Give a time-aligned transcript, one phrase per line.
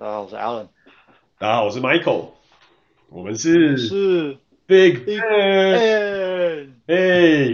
[0.00, 0.68] 大家好，我是 Alan。
[1.40, 2.26] 大家好，我是 Michael。
[3.08, 6.74] 我们是是 Big Ben。
[6.86, 7.52] 哎，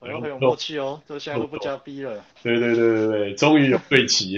[0.00, 2.24] 好像很有默契哦，这现在都不加 B 了。
[2.42, 4.36] 对对对对对，终于有对齐。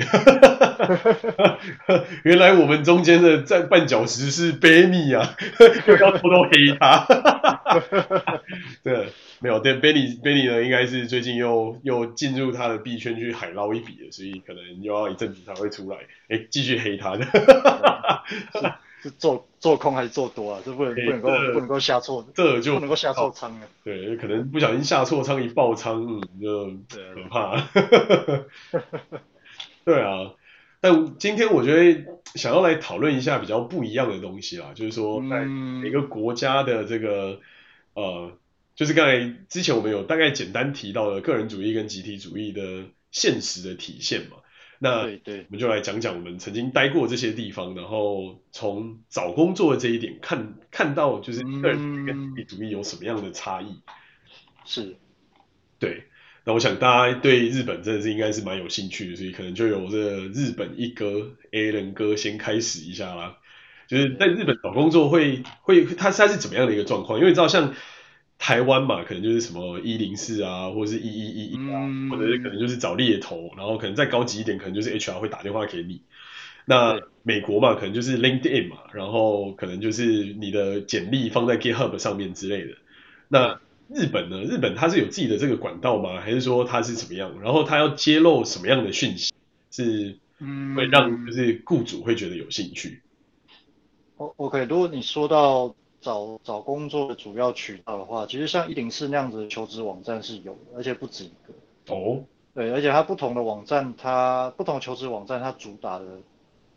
[2.24, 5.34] 原来我们中间的在绊脚石是 Benny 啊，
[5.86, 7.35] 又要偷偷黑他。
[8.82, 9.08] 对。
[9.38, 17.26] 没有，对，Benny Benny 呢，应该是最近又又进入他的币圈去海捞一笔了，所以可能又要一阵子才会出来，哎，继续黑他的。
[18.54, 20.60] 是是做做空还是做多啊？
[20.64, 23.68] 这不能不能够不能够下错，这就不能够下错仓啊。
[23.84, 27.62] 对，可能不小心下错仓一爆仓，就可怕。
[29.84, 30.32] 对啊，
[30.80, 32.06] 但今天我觉得
[32.36, 37.38] 想要来讨论一下比较不一样的东西啦，就是说在每个国家的这个
[37.96, 38.38] 呃。
[38.76, 44.36] 就是刚才之前我们有大概简单提到了个人主义跟集体主义的现实的体现嘛，
[44.78, 53.80] 那对对，我们就来讲讲我们曾经待过这些地方，然后从找工作的这一点看看到就是个人主义跟集体主义有什么样的差异。
[54.66, 54.98] 是，
[55.78, 56.02] 对，
[56.44, 63.38] 那我想大家对日本真的是应该是蛮有兴趣的，所以可能就由这日本一哥 Alan 哥先开始一下啦。
[63.88, 67.18] 就是在日本找工作会会他他是怎么样的一个状况？
[67.18, 67.74] 因为你知道像。
[68.38, 76.02] 台湾嘛，可能就是什么一零四啊，或者是一一一一啊，嗯、或者是可能就是找猎头，然后可能再高级一点，可能就是 HR 会打电话给你。
[76.66, 82.74] 那美国嘛，可能就是 LinkedIn 嘛，然后可能就是你的简历放在 GitHub 上面之类的。
[83.28, 84.42] 那日本呢？
[84.42, 86.20] 日本它是有自己的这个管道吗？
[86.20, 87.40] 还是说它是怎么样？
[87.40, 89.32] 然后它要揭露什么样的讯息，
[89.70, 90.18] 是
[90.76, 93.00] 会让就是雇主会觉得有兴趣？
[94.16, 95.74] OK，如果你说到。
[95.98, 101.92] 找找工作的主要渠道的话，其实像一零四那样子的求职网站是有的，而且不止一个。
[101.92, 102.22] 哦。
[102.54, 106.04] 对，而且它不同的网站，它不同求职网站，它主打的，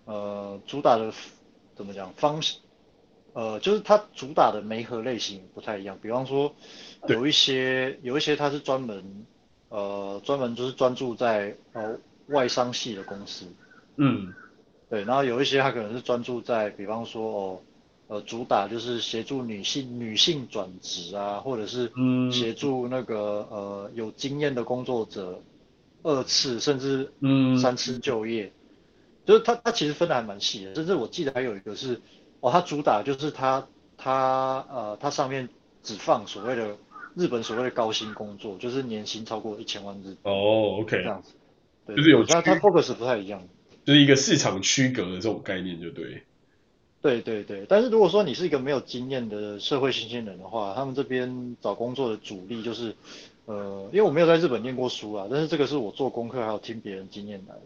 [0.06, 1.14] 呃，主打的
[1.76, 2.58] 怎么讲方式，
[3.34, 6.00] 呃，就是它主打的媒合类型不太一样。
[6.02, 6.52] 比方说，
[7.08, 9.26] 有一些有一些它是专门，
[9.68, 11.96] 呃，专门就是专注在呃
[12.30, 13.46] 外商系的公司。
[13.98, 14.34] 嗯。
[14.90, 17.62] 对，然后有一些他可能是专注在，比方说哦。
[18.12, 21.92] 呃，主打就是协助女性女性转职啊，或者是
[22.32, 25.44] 协助那个、嗯、呃有经验的工作者
[26.02, 27.14] 二次甚至
[27.62, 28.52] 三次就业，嗯、
[29.26, 32.02] 就是他他其实分的还蛮细的，甚至我记得还有一个是
[32.40, 35.48] 哦，他主打就是他他呃他上面
[35.84, 36.78] 只放所谓的
[37.14, 40.98] 日本所谓的高薪工作，就是年薪超过一千万日币哦，OK。
[40.98, 41.34] 这样子，
[41.86, 43.48] 对，就是有他他 focus 不太一样，
[43.90, 46.22] 就是一个市场区隔的这种概念就对。
[47.02, 52.94] 对对对，但是如果说你是一个没有经验的社会新鲜人的话，他们这边找工作的主力就是，
[53.46, 57.62] 呃，因为我没有在日本念过书啊，但是这个是我做功课还有听别人经验来的。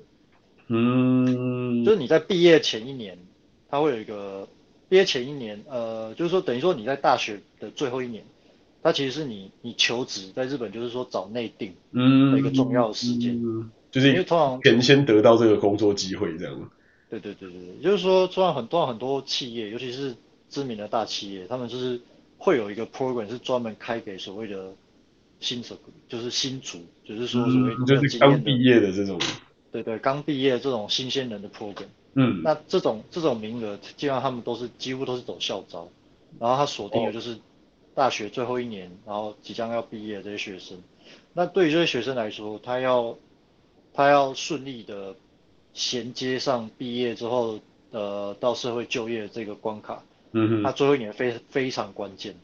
[0.67, 3.17] 嗯，就是你在毕业前一年，
[3.69, 4.47] 他会有一个
[4.87, 8.23] 毕业前一年，呃，就是说等于说你在大学的最后一年，
[8.81, 16.69] 它其实是你你求职在日本就是说找内定的一个重要的时间，嗯嗯，就是因为通常先先得到这个工作机会这样。
[17.11, 20.15] 对对对对对，就是说，虽然很多很多企业，尤其是
[20.49, 22.01] 知名的大企业，他们就是
[22.39, 24.73] 会有一个 program 是专门开给所谓的
[25.39, 25.77] 新手，
[26.09, 29.19] 就是新卒，就是说所谓就是刚毕业的这种。
[29.71, 31.85] 对对，刚毕业这种新鲜人的 program。
[32.15, 32.41] 嗯。
[32.43, 35.87] 那这种这种名额，基本上他们都是几乎都是走校招，
[36.39, 37.37] 然后他锁定的就是
[37.93, 40.81] 大学最后一年，然后即将要毕业的这些学生。
[41.33, 43.15] 那对于这些学生来说，他要
[43.93, 45.15] 他要顺利的。
[45.75, 47.59] 衔接上毕业之后，
[47.89, 52.35] 呃，到社会就业这个关卡，嗯哼，他最后一年非非常关键，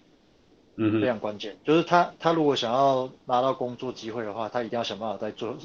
[0.77, 5.55] 嗯哼，非常关键，就是他他如果想要拿到工作机会的话，他一定要想办法在最后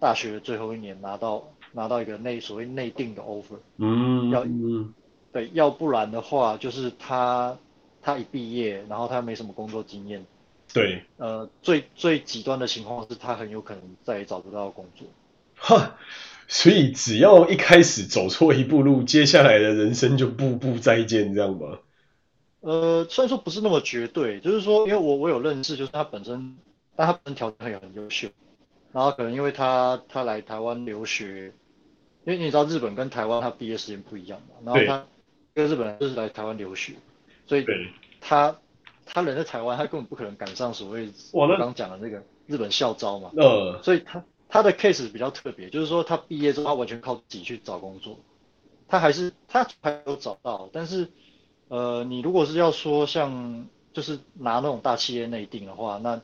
[0.00, 4.46] 大学的最后一年拿到拿到一个内所谓内定的 offer，嗯，要
[5.30, 7.54] 对，要不然的话就是他
[8.00, 10.24] 他一毕业，然后他没什么工作经验，
[10.72, 15.06] 对，呃，最最极端的情况是他很有可能再也找不到工作，
[15.56, 15.96] 哈。
[16.50, 21.78] 所以只要一开始走错一步路，接下来的人生就步步再见，这样吗？
[22.60, 26.56] 呃，虽然说不是那么绝对，就是说，因为我我有认识，就是他本身，
[26.96, 28.28] 但他本身条件也很优秀，
[28.92, 31.52] 然后可能因为他他来台湾留学，
[32.24, 35.06] 因为你知道日本跟台湾他毕业时间不一样嘛，然后他
[35.52, 36.94] 跟日本人就是来台湾留学，
[37.46, 37.66] 所以
[38.22, 38.56] 他
[39.08, 44.22] 他人在台湾，他根本不可能赶上所谓我刚讲的那个日本校招嘛，呃，所以他。
[44.50, 48.18] 他的 case 比较特别，就是说他毕业之后，他完全靠自己去找工作，
[48.88, 51.06] 他还是他还有找到，但是，
[51.68, 56.22] 呃，你如果是要说像就是拿那种大企业内定的话，那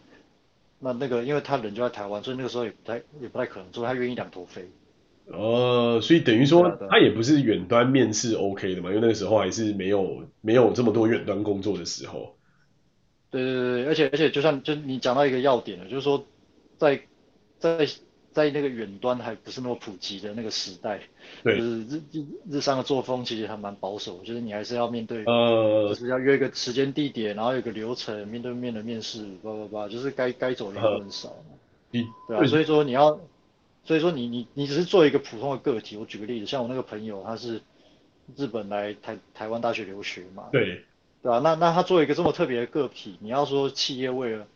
[0.78, 4.70] 那那个因为他人就在台湾，所以那个时候也不太也不太可能，所以他愿意两头飞，
[5.26, 12.34] 哦，所以等于说他也不是远端面试 OK 的嘛，因为那个时候还是没有没有这么多远端工作的时候。
[13.42, 16.24] 对对对，而且而且就像就你讲到一个要点了，就是说
[16.78, 17.00] 在
[17.58, 17.86] 在
[18.32, 21.00] 在那个远端还不是那么普及的那个时代，
[21.42, 31.34] 对，就是日日日商的作风其实还蛮保守，就是你还是要面对，呃，就是要约一个时间地点，然后有个流程，面对面的面试，叭叭叭，就是该该走的人很少，
[31.92, 33.20] 嗯，对啊，所以说你要。
[33.86, 37.60] 所以说你你你只是做一个普通的个体，我举个例子，像我那个朋友，他是
[38.34, 40.82] 日本来台台湾大学留学嘛，对，
[41.24, 41.38] 对吧？
[41.38, 44.46] 那那他作为一个这么特别的个体，你要说企业为了，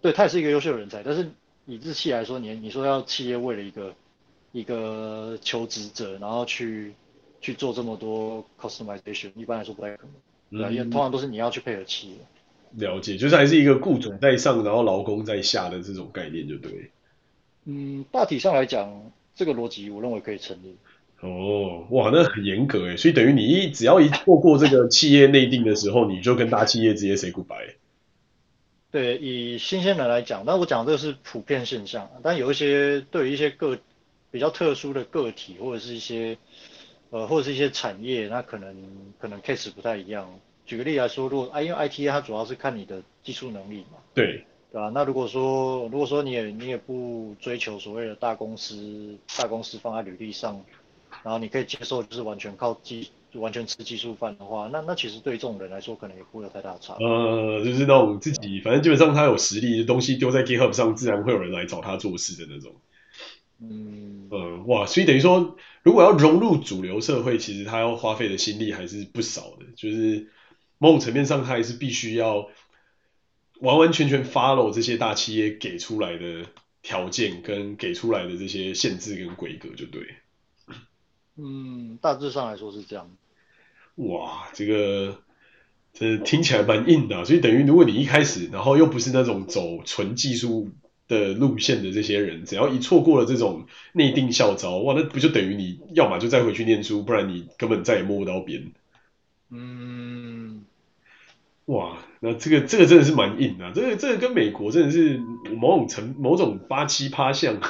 [0.00, 1.30] 对他也是一个优秀的人才，但是
[1.66, 3.94] 以日企来说，你你说要企业为了一个
[4.52, 6.94] 一个求职者，然后去
[7.42, 10.06] 去做这么多 customization，一般来说不太可
[10.48, 12.16] 能，对，因为通常都是你要去配合企业。
[12.78, 16.90] 了解，就是还是一个雇主在上，然后劳工在下的这种概念，就对。
[17.66, 20.78] 嗯，大体上来讲，这个逻辑我认为可以成立。
[21.22, 27.74] 哦，哇，那很严格诶，所以等于你一只要一错过这个企业内定的时候，你就跟大企业直接 say goodbye。
[28.90, 33.78] 对，以新鲜人来讲，但我讲这个是普遍现象，但有一些对于一些个
[34.32, 36.36] 比较特殊的个体或者是一些
[37.10, 38.74] 呃或者是一些产业，那可能
[39.20, 40.28] 可能 case 不太一样。
[40.66, 43.98] 举个例来说，如果啊，因为 IT 它主要是看你的技术能力嘛。
[44.12, 44.44] 对。
[44.72, 44.90] 对吧？
[44.94, 50.64] 那如果说，如果说你也你也不追求所谓的大公司，大公司放在履历上，
[51.22, 56.94] 然后你可以接受就是完全靠技，完全吃技术饭的话，那那其实对于这种人来说，可能也不会有太大的差。
[56.94, 62.74] 呃，就是那种自己，反正基本上他有实力的东西丢在 GitHub 上，自然会有人来找他做事的那种。
[63.60, 64.28] 嗯。
[64.30, 69.66] 呃，哇，所以等于说，如果要融入主流社会，其实他要花费的心力还是不少的。
[69.76, 70.30] 就是
[70.78, 72.48] 某种层面上，他还是必须要。
[73.60, 76.44] 完完全全 follow 这些大企业给出来的
[76.82, 80.02] 条件跟给出来的这些限制跟规格就对。
[81.36, 83.10] 嗯，大致上来说是这样。
[83.96, 85.18] 哇，这个
[85.92, 90.70] 这听起来蛮硬的啊，所以等于如果你一开始，然后又不是那种走纯技术
[91.08, 98.72] 的路线的这些人，只要一错过了这种内定校招，哇，那不就等于你要么就再回去念书，不然你根本再也摸不到边。
[99.50, 100.64] 嗯。
[101.66, 105.18] 哇，那这个这个真的是蛮硬的，啊，这个这个跟美国真的是
[105.56, 107.60] 某种程某种八七趴像，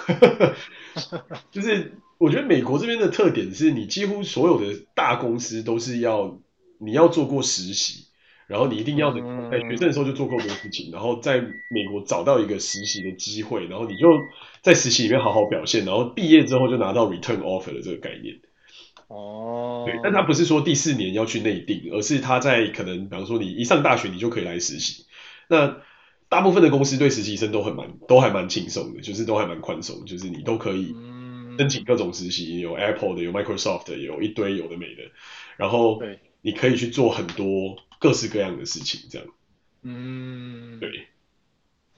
[1.52, 6.38] 就是我觉得美国这边的特点是你几乎所有的大公司都是要
[6.78, 8.04] 你要做过实习，
[8.46, 14.06] 然后你一定要在学生的时候就做过这个事情，然后在美国找到一个实习的机会，然后你就
[14.60, 18.36] 在实习里面好好表现，然后毕业之后就拿到 return offer 的这个概念。
[19.08, 25.06] 哦，对，但他不是说第四年要去内定，而是他在可能，比方说你一上大学，你就可以来实习。
[25.48, 25.78] 那
[26.28, 30.94] 大部分的公司对实习生都很蛮，都还蛮轻松的，就是都还蛮宽松，就是你都可以
[31.58, 35.02] 申请各种实习，有 Apple 的，有 Microsoft 的，有一堆有的没的，
[35.56, 36.02] 然后
[36.40, 39.28] 你可以去做很多各式各样的事情，这样。
[39.82, 41.06] 嗯，对，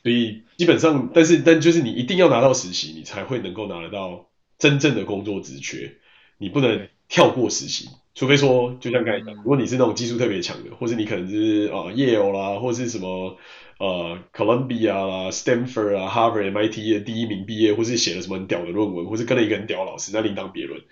[0.02, 4.28] 所以基本上，但是但就是你一定要拿到实习，你才会能够拿得到
[4.58, 5.94] 真正的工作职缺，
[6.38, 6.88] 你不能。
[7.06, 13.36] 跳过实习，除非说，就像刚才讲，如果你是那种技术特别强的，或是你可能是啊、呃、Yale 啦，或是什么
[13.84, 20.82] 呃 Columbia 啦、Stanford 啊、Harvard、MIT 的第一名毕业，或是写了什么很屌的论文，或是跟了一个很屌老师，那另当别论。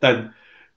[0.00, 0.34] 但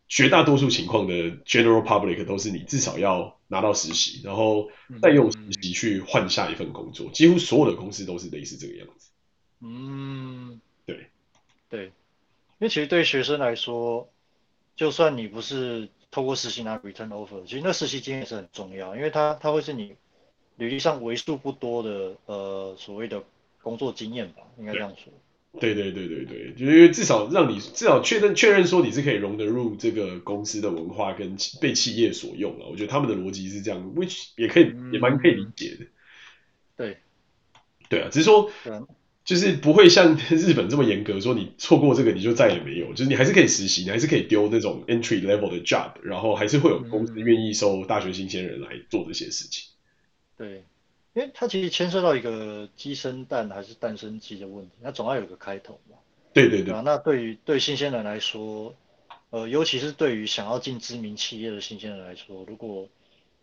[0.08, 1.14] 绝大多数情况的
[1.46, 4.70] General Public 都是你至少要拿到实习，然后
[5.02, 7.10] 再用实习去换下一份工作。
[7.12, 9.12] 几乎所有的公司都是类似这个样子。
[9.62, 11.08] 嗯，对，
[11.70, 11.92] 对，因
[12.60, 14.10] 为其实对学生来说。
[14.74, 19.96] 就算你不是透过实习拿 return offer，其实那实习经验也是很重要，因为它它会是你
[20.58, 23.24] 履历上为数不多的呃所谓的
[23.62, 25.12] 工作经验吧，应该这样说。
[25.60, 35.86] 对对对对对，就是因为至少让你至少确认确认说你是可以融得入这个公司的文化跟被企业所用了，我觉得他们的逻辑是这样，which 也可以也蛮可以理解的。
[36.78, 36.98] 对，
[37.90, 38.52] 对啊，只是说。
[39.24, 42.92] 就是不会像 日本这么严格，说你错过这个你就再也没有。
[42.94, 49.71] 就是你还是可以实习，你还是可以丢那种 entry level 的 job，然后还是会有公司愿意收大学新鲜人来做这些事情。
[50.44, 50.64] 对，
[51.14, 55.98] 因为它其实牵涉到一个鸡生蛋还是蛋生鸡的问题，那总要有个开头嘛。
[56.34, 56.74] 对对对。
[56.74, 58.74] 啊，那对于对新鲜人来说，
[59.30, 62.90] 呃，尤其是对于想要进知名企业的新鲜人来说，如果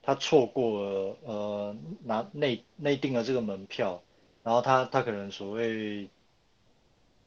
[0.03, 4.03] 他错过了呃拿内内定了这个门票。
[4.45, 6.09] 然后他他可能所谓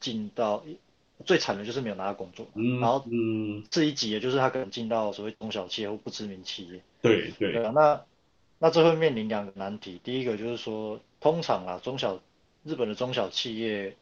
[0.00, 0.64] 进到
[1.24, 6.82] 最惨的就是没有拿到工作，嗯、然后嗯，这一级也就是他可能进到所谓中小企业或不知名企业。
[7.00, 8.02] 对对，对啊，那
[8.62, 12.22] 那这会面临两个难题，第一个就是说，通常啊中小
[12.62, 13.96] 日本的中小企业，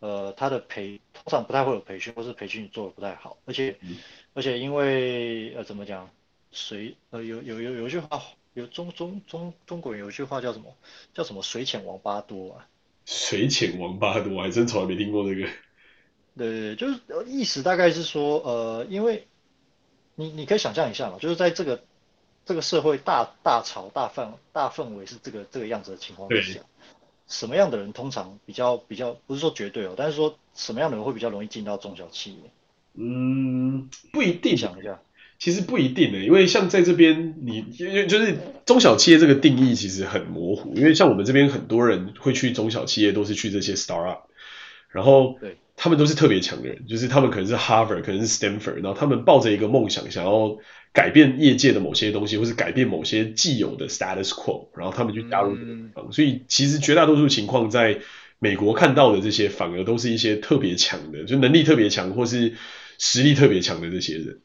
[0.00, 3.98] 呃，他的培通常不太会有培训，或是培训做的不太好，而且、嗯、
[4.32, 6.08] 而且因为呃怎么讲，
[6.52, 8.22] 水呃有有有有一句话，
[8.54, 10.74] 有中中中中国人有一句话叫什么？
[11.12, 12.66] 叫什么水浅王八多啊？
[13.04, 15.46] 水浅王八多，我还真从来没听过这个。
[16.34, 19.28] 对，就是意思大概是说，呃，因为
[20.14, 21.84] 你你可以想象一下嘛，就是在这个
[22.44, 26.60] 这个社会大大潮大范大氛围是这个这个样子的情况之下。
[27.28, 32.38] 什么样的人通常比较比较不是说绝对哦，但是说什么样的人会比较容易进到中小企业？
[32.94, 34.54] 嗯，不一定。
[34.58, 35.00] 想一下，
[35.38, 44.24] 其实不一定的，因为像在这边，你因为就是中小企业这个定义其实很模糊，因为像我们这边很多人会去中小企业，都是去这些 startup，
[44.90, 50.58] 然后对，他们都是特别强的人，就是他们可能是 Harvard，可能是 Stanford，然后他们抱着一个梦想，想要。
[50.94, 56.04] 改变业界的某些东西，或是改变某些既有的 status quo，然后他们就加入这个地方。
[56.06, 57.98] 嗯、所以其实绝大多数情况，在
[58.38, 62.52] 美国看到的这些，反而都是一些特别强的，就能力特别强，或是
[62.98, 64.40] 实力特别强的这些人。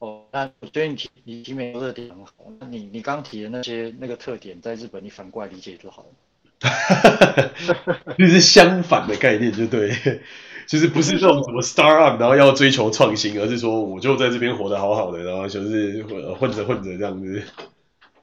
[0.00, 2.32] 哦，那我觉得你提你提美国这个点很好。
[2.58, 6.10] 那你你刚提的那些那个特点，在日本你反过来理解就好了。
[8.18, 9.92] 就是相反的概念，就对。
[10.68, 16.02] 就是不是这种什么 startup，然后要追求创新，而是说我就在这边活得好好的，然后就是
[16.38, 17.42] 混着混着这样子。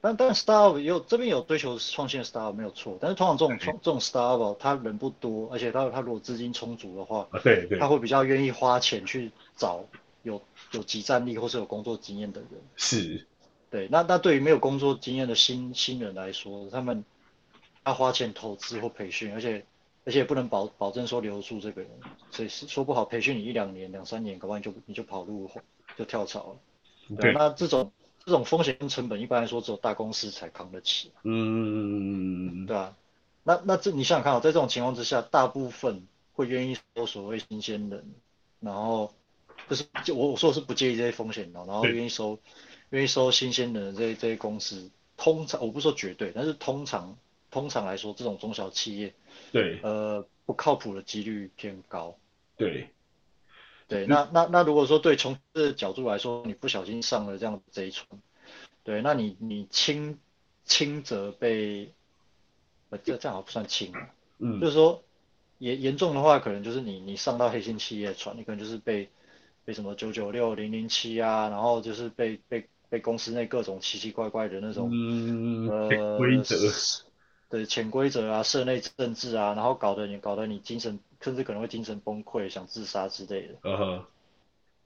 [0.00, 9.84] 但但 startup 有这边有追求创新的 startup 没有错，但是通常这种创这种 startup 他人不多，而且他他如果资金充足的话，啊对对，他会比较愿意花钱去找
[10.22, 12.50] 有有集战力或是有工作经验的人。
[12.76, 13.26] 是，
[13.70, 17.04] 对，那那对于没有工作经验的新新人来说，他们
[17.84, 19.64] 要花钱投资或培训，而且。
[20.06, 21.90] 而且也不能保保证说留住这个人，
[22.30, 25.50] 所以说不好培训你一两年、两三年，搞不好你就你就跑路
[25.98, 27.16] 就跳槽了。
[27.16, 27.90] 对，那这种
[28.24, 31.10] 这种风险跟成本，一般来说只有大公司才扛得起。
[31.24, 32.96] 嗯，对啊。
[33.42, 38.14] 那那这你想想看哦，在这种情况之下，大部分会愿意收所谓新鲜人，
[38.60, 39.12] 然后
[39.68, 42.38] 就是就我我说的是不介意这些风险的，然后愿意收
[42.90, 47.16] 愿意收新鲜人的这些这些公司，通常我不说绝对，但是通常
[47.56, 49.14] 通常来说，这种中小企业。
[49.50, 52.14] 对，呃，不靠谱的几率偏高。
[52.54, 52.90] 对，
[53.88, 58.06] 对，那那那如果说对从这个角度来说，你不小心上了这样这一船，
[58.84, 60.18] 对，那你你轻
[60.66, 61.90] 轻则被，
[62.90, 65.02] 呃，这这样好不算轻啊，嗯，就是说
[65.58, 69.08] 严严重的话，可能就是你你上到黑心企业船，你可能就是被
[69.64, 76.54] 被什么九九六零零七啊，然后就是被被被公司内各种奇奇怪怪的那种，嗯，呃，规则。
[77.48, 83.54] 对潜规则啊，社内政治啊，然后搞得你搞得你精神甚至可能会精神崩溃，想自杀之类的。
[83.62, 84.04] 嗯哼。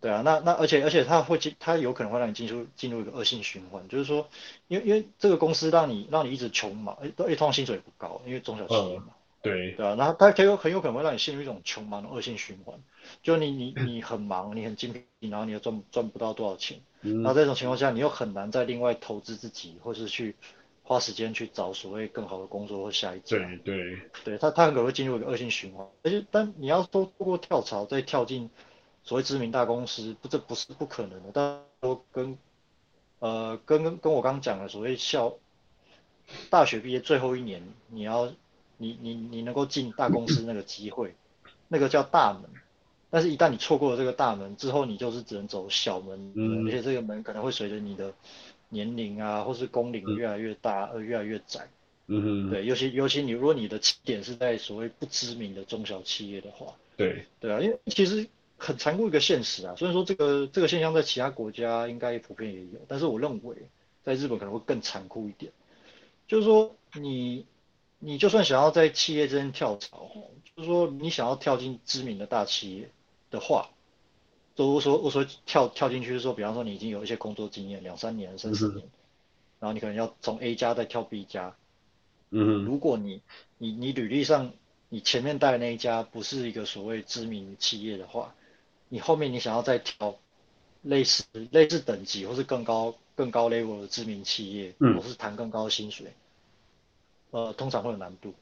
[0.02, 4.28] 对啊，那那而且而且他会进，他有可能会让你进入进入一个恶性循环，就是说，
[4.66, 9.08] 因为因为这个公司让你让你一直穷嘛，而且通常薪水也不高，因为中小企业嘛。
[9.08, 9.12] 嗯、
[9.42, 9.72] 对。
[9.72, 12.78] 对啊，然后他他有很有可能会让你陷入一种穷忙的恶性循环，
[13.22, 20.36] 就你你你很忙，你很精疲，然后你又赚赚不到多少钱，嗯、然后这种情况下，你又很难再另外投资自己，或是去。
[20.90, 28.50] 花时间去找所谓更好的工作或下一家，对对对，他他很可能会进入一个恶性循环，而且但你要说通过跳槽再跳进
[29.04, 31.30] 所谓知名大公司，不这不是不可能的。
[31.32, 32.36] 但说跟
[33.20, 35.36] 呃跟跟跟我刚刚讲的所谓校
[36.50, 38.32] 大学毕业最后一年，你要
[38.76, 41.14] 你你你能够进大公司那个机会，
[41.68, 42.50] 那个叫大门，
[43.10, 48.12] 但是一旦你错过了这个大门之后，你就是只能走小门，嗯，而且这个门可能会随着你的。
[48.70, 51.68] 年龄啊，或是工龄越来越大，而、嗯、越来越窄。
[52.06, 59.74] 嗯哼，对，尤其尤其你如果你的起点是在所谓不知名的中小企业的话，对，对啊，因为其实很残酷一个现实啊。
[59.76, 63.56] 虽然说这个这个现象在其他国家应该普遍也有，但是我认为
[64.02, 65.52] 在日本可能会更残酷一点。
[66.26, 67.46] 就是说你
[67.98, 70.10] 你就算想要在企业之间跳槽，
[70.56, 72.90] 就是说你想要跳进知名的大企业
[73.30, 73.70] 的话。
[74.66, 78.90] 都说我说跳跳进去的时候，比方说你已经有一些工作经验，两三年、三四年，嗯、
[79.60, 81.54] 然后你可能要从 A 加再跳 B 加。
[82.30, 83.22] 嗯，如果你
[83.58, 84.52] 你你履历上
[84.88, 88.34] 你前面带的那一家不是一个所谓知名企业的话，
[88.88, 90.16] 你后面你想要再跳
[90.82, 96.12] 类似类似等级或是更高更高 level 的知名企业，嗯，或是谈更高的薪水，
[97.30, 98.34] 呃，通常会有难度。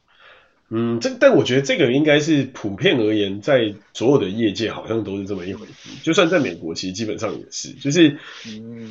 [0.70, 5.72] 嗯，这但我觉得这个应该是普遍而言，在所有的业界好像都是这么一回事。
[6.02, 8.18] 就算在美国，其实基本上也是，就是，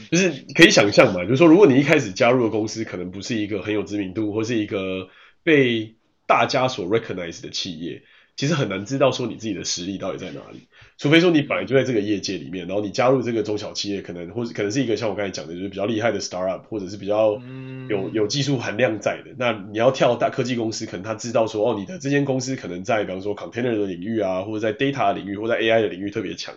[0.09, 5.09] 就是可以想象嘛，就是说，如果你一开始加入的公司可能不是一个很有知名度，或是一个
[5.43, 5.93] 被
[6.25, 8.01] 大家所 recognize 的企业，
[8.37, 10.67] 其实很难知道说你自己的实力到底在哪里，
[10.97, 17.41] 除非说你本来就在这个业界里面，然后你加入这个中小企业，可能或者可能是一个像我刚才讲的，就是比较厉害的 startup，或者是比较
[17.89, 19.31] 有有技术含量在的。
[19.39, 26.53] 那你要跳大科技公司，可能他知道说，哦，你的这间公司可能在比方说 container 的领域啊，或者在 data 的领域，或者在 AI 的领域特别强，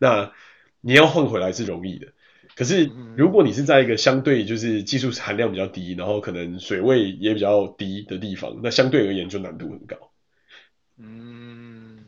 [0.00, 0.32] 那
[0.80, 2.08] 你要换回来是容易的。
[2.56, 10.09] 可是，如果你是在一个相对就是技术含量比较低，然后可能水位也比较低的地方，那相对而言就难度很高。
[11.00, 12.04] 嗯，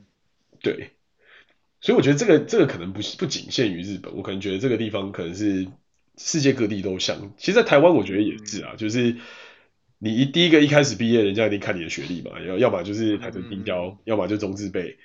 [0.61, 0.91] 对。
[1.81, 5.67] 所以我觉得这个这个可能不不仅限于日本，我可能觉得这个地方可能是
[6.17, 7.33] 世界各地都像。
[7.37, 9.17] 其实，在台湾我觉得也是啊，就是
[9.99, 14.99] 你一第一个一开始毕业，人家一定看你的学历嘛，要要么就是台成帝交，要么就中字辈。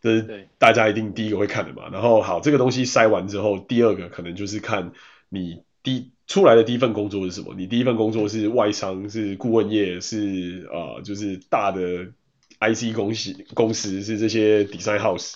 [0.00, 4.92] 这是大家一定第一个会看的嘛，然后好，这个东西筛完之后，第二个可能就是看
[5.28, 7.54] 你第出来的第一份工作是什么。
[7.56, 12.12] 你第一份工作是外商，是顾问业，是啊、呃，就是大的
[12.60, 15.34] IC 公司，公司是这些 design house。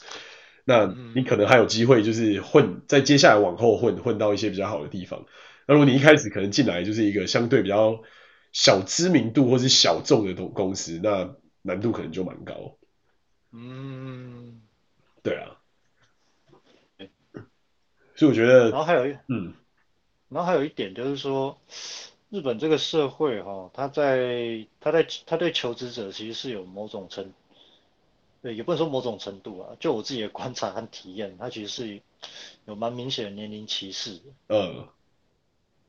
[0.64, 5.26] 那你可能还有机会，就是混在接下来往后混，混到一些比较好的地方。
[5.66, 8.02] 那如果你一开始可能进来就是一个相对比较
[8.52, 12.76] 小知名度或是小众的公公司，那难度可能就蛮高。
[13.52, 14.62] 嗯，
[15.22, 15.58] 对啊，
[18.14, 19.54] 所以我觉得，然后还有一，嗯，
[20.28, 21.60] 然后还有一点就是说，
[22.32, 27.30] 日本这个社会哈、哦，他在他在他对求职者其实是有某种程，
[28.40, 32.00] 对，也不能说某种程度啊，就我自己的观察和体验，他其实是
[32.64, 34.88] 有蛮明显的年龄歧视的，嗯，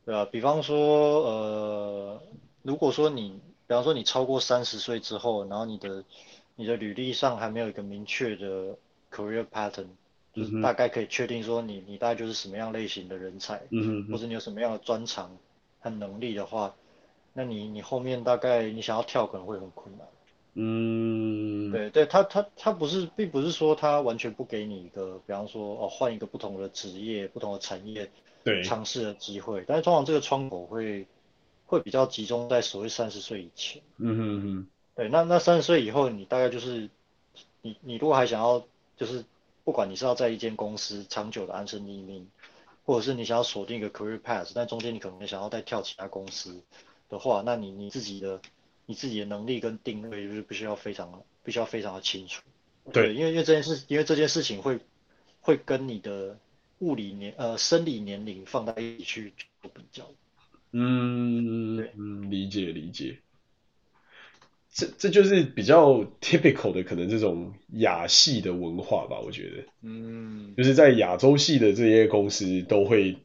[0.03, 2.21] 对啊，比方说，呃，
[2.61, 6.03] 如果说你，比方说你超过三十岁之后，然后你的
[6.57, 8.77] 你的履历上还没有一个明确的
[9.09, 9.87] career pattern，
[10.33, 15.31] 就是大概可以确定说你你大概就是什么样类型的人才，嗯哼，或者你有什么样的专长
[15.83, 16.73] 和能力的话，
[17.33, 20.07] 那你你后面大概你想要跳可能会很困难。
[20.55, 28.09] 嗯，对对，他他他不是，并不是说他完全不给你一个，比方说哦换一个不同的职业、不同的产业，
[28.43, 31.07] 对，尝试的机会，但是通常这个窗口会
[31.65, 33.81] 会比较集中在所谓三十岁以前。
[33.97, 34.67] 嗯哼哼。
[34.95, 36.87] 对，那那三十岁以后，你大概就是，
[37.63, 38.63] 你你如果还想要，
[38.95, 39.25] 就是
[39.63, 42.29] 不管你是要在一间公司长久的安身立命，
[42.83, 46.61] 或者是你想要锁定一个 career path，但中间你可能想要再跳其他公司
[47.09, 48.41] 的话，那你你自己的
[48.85, 52.41] 你自己的能力跟定位就是必须要非常必须要非常的清楚。
[52.91, 54.79] 对，对，因为因为这件事，因为这件事情会
[55.39, 56.37] 会跟你的
[56.79, 60.11] 物理年呃生理年龄放在一起去做比较。
[60.71, 63.19] 嗯，理解理解。
[64.73, 73.17] 这这就是比较 typical 的可能这种亚系的文化吧，我觉得，嗯，就是在亚洲系的这些公司都会，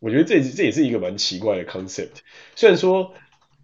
[0.00, 2.22] 我觉得这这也是一个蛮奇怪的 concept。
[2.56, 3.12] 虽然说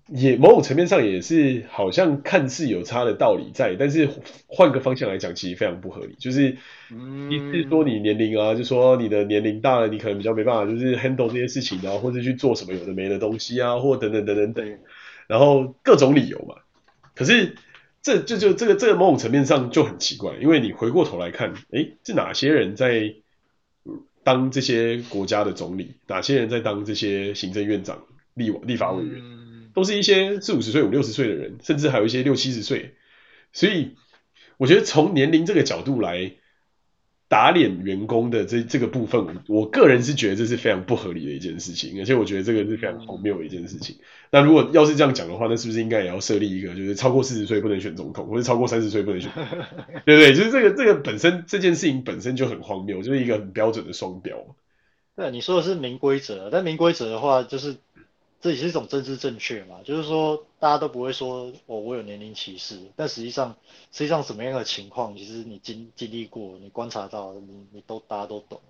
[0.09, 4.07] 也某种层面上也是好像看似有差的道理在，但是
[4.47, 6.17] 换个方向来讲，其实非常不合理。
[6.19, 6.59] 就是
[7.31, 14.79] 一是说你年龄啊，就说你的年龄大了，你可能比较没办法，就是 handle 这些事情啊，或者去做什么有的没的东西啊，或等等等等等，
[15.29, 16.57] 然后各种理由嘛。
[17.21, 17.55] 可是，
[18.01, 23.15] 这就就这个这个某种层面上就很奇怪，因为你回过头来看，诶，是哪些人在
[24.25, 25.97] 当这些国家的总理？
[26.07, 28.03] 哪些人在当这些行政院长、
[28.33, 29.21] 立立法委员？
[29.75, 32.95] 都是一些四五十岁、五六十岁的人，甚至还有一些六七十岁。
[33.53, 33.97] 所以，
[34.57, 36.33] 我觉得从年龄这个角度来。
[37.31, 43.99] 打脸员工的这这个部分，我个人是觉得这是非常不合理的一件事情，而且我觉得这个是非常荒谬的一件事情。
[44.33, 49.31] 那如果要是这样讲的话，那是不是应该也要设立一个，就是超过四十岁不能选总统，或者超过三十岁不能选，
[50.05, 50.35] 对不对？
[50.35, 54.37] 就是这个这个本身这件事情本身就很荒谬，就是一个很标准的双标。
[55.15, 57.77] 对，你说的是明规则，但明规则的话，就是。
[58.41, 63.55] 这也是一种政治正确嘛，就是说大家都不会说哦，我有年龄歧视，但实际上
[63.93, 68.63] 实际上什么样的情况，其实你经经历过，你观察到，你你都大家都懂。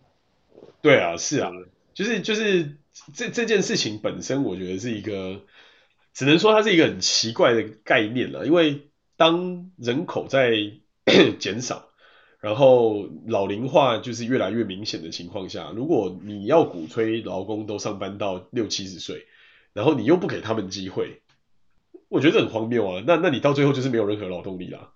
[0.82, 1.52] 对啊，是啊，
[1.94, 2.76] 就是就是
[3.14, 5.40] 这这件事情本身，我觉得是一个，
[6.14, 10.72] 只能说它是一个很奇怪的概念了，因为当人口在
[11.38, 11.86] 减少，
[12.40, 19.26] 然后老龄化就是越来越明显的情况下，如果你要鼓吹劳工都上班到六七十岁。
[19.72, 21.22] 然后你又不给他们机会，
[22.08, 23.04] 我觉得这很荒谬啊！
[23.06, 24.90] 那那你到最后就是没有任何劳动力啦，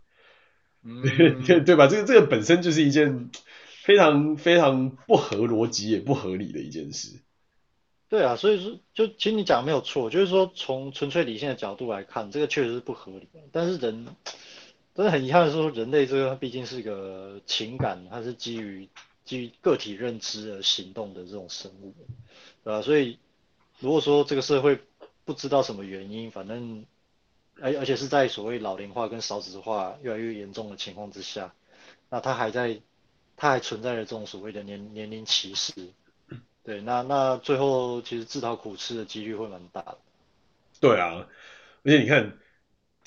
[0.83, 1.03] 嗯、
[1.47, 1.87] 对 对吧？
[1.87, 3.31] 这个这个本身就是一件
[3.83, 7.21] 非常非常不合逻辑也不合理的一件事。
[8.09, 13.41] 对啊，所以说就其实你讲的没有错，就是说从纯粹理性的角度来看，这个确实是不合理的。
[13.53, 14.07] 但是人
[14.95, 18.89] 真的很遗憾的说，人类这个毕竟是一个情感，它是基于
[19.25, 21.95] 基于个体认知而行动的这种生物，
[22.65, 22.83] 对吧？
[22.83, 23.19] 所以。
[23.85, 24.81] 如果说这个社会
[25.27, 26.87] 不知道什么原因，反正
[27.61, 31.53] 而而且是在所谓老龄化跟少子化越来越严重的情况之下，
[32.09, 32.81] 那他还在，
[33.37, 35.73] 他还存在着这种所谓的年年龄歧视，
[36.65, 39.99] 对，那那最后其实自讨苦吃的几率会蛮大的。
[40.81, 41.29] 对啊，
[41.83, 42.39] 而且你看。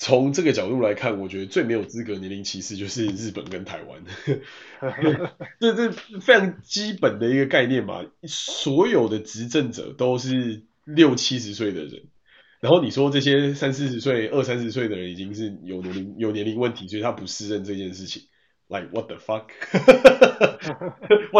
[0.00, 4.04] 从这个角度来看，我觉得最没有资格年龄歧视就是日本跟台湾，
[5.58, 8.06] 这这非常基本的一个概念嘛。
[8.22, 10.62] 所有的执政者都是
[10.94, 12.08] 六七十岁的人，
[12.60, 18.22] 然后你说这些三四十岁、二三十岁的人已经是有年龄有年龄问题，所以他不适任这件事情
[18.68, 19.48] ，like what the fuck，what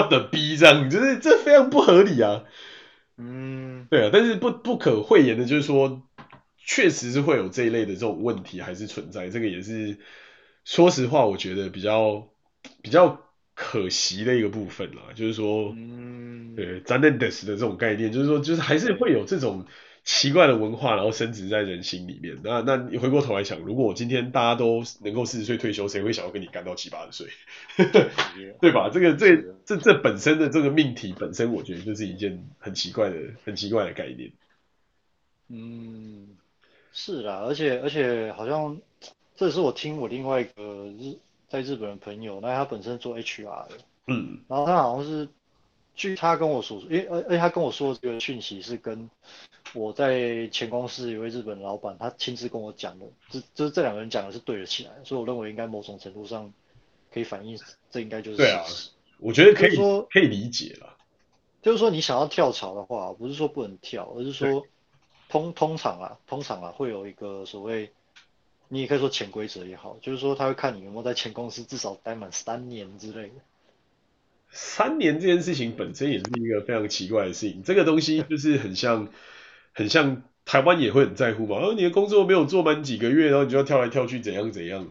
[0.10, 2.44] the b 这样，就是这非常不合理啊。
[3.16, 6.02] 嗯，对啊，但是不不可讳言的就是说。
[6.70, 9.96] 确实是会有这一类的这种问题还是存在，这个也是
[10.66, 12.28] 说实话，我觉得比较
[12.82, 13.27] 比较
[13.58, 15.02] 可惜的一个部分啦。
[15.16, 19.66] 就是说，嗯，对，残念です的这种概念，就是说，就是还是会有这种
[20.04, 22.38] 奇怪的文化，然后深植在人心里面。
[22.44, 27.28] 那那你回过头来想，如果我今天大家都能够四十岁退休，谁会想要跟你干到七八十岁？
[28.60, 28.90] 对吧？
[28.92, 34.30] 这个这这这本身的这个命题本身，我觉得就是一件很奇怪的、很奇怪的概念。
[35.48, 36.28] 嗯。
[36.90, 38.80] 是啦，而且而且好像，
[39.36, 41.16] 这也是我听我另外一个日
[41.48, 45.28] 在日本的朋友，那他本身做 HR 的，嗯，然后他好像是，
[45.94, 49.08] 据他跟我说，因为而而且他跟我说这个讯息是跟
[49.74, 56.52] 我在前公司有位日本老板，他亲自跟我讲的，这就是这两个人讲的是对得起来，所以我认为应该某种程度上
[57.12, 57.58] 可以反映
[57.90, 58.64] 这应该就是对啊，
[59.18, 60.96] 我觉得可以说可以理解了，
[61.62, 64.66] 就是说你想要跳槽的话，不是说不能跳，而是说。
[65.30, 67.92] 通通常啊，通常啊，会有一个所谓，
[68.68, 73.34] 你也可以说潜规则也好，就是说他会看你有没有在前公司至少待满三年之类的。
[74.50, 79.08] 三年这件事情本身也是一个非常奇怪的事情，这个东西就是很像，
[79.72, 84.88] 很像台湾也会很在乎嘛，而、哦、你的工作没有做满几个月，然后你就要跳来跳去，怎样怎样。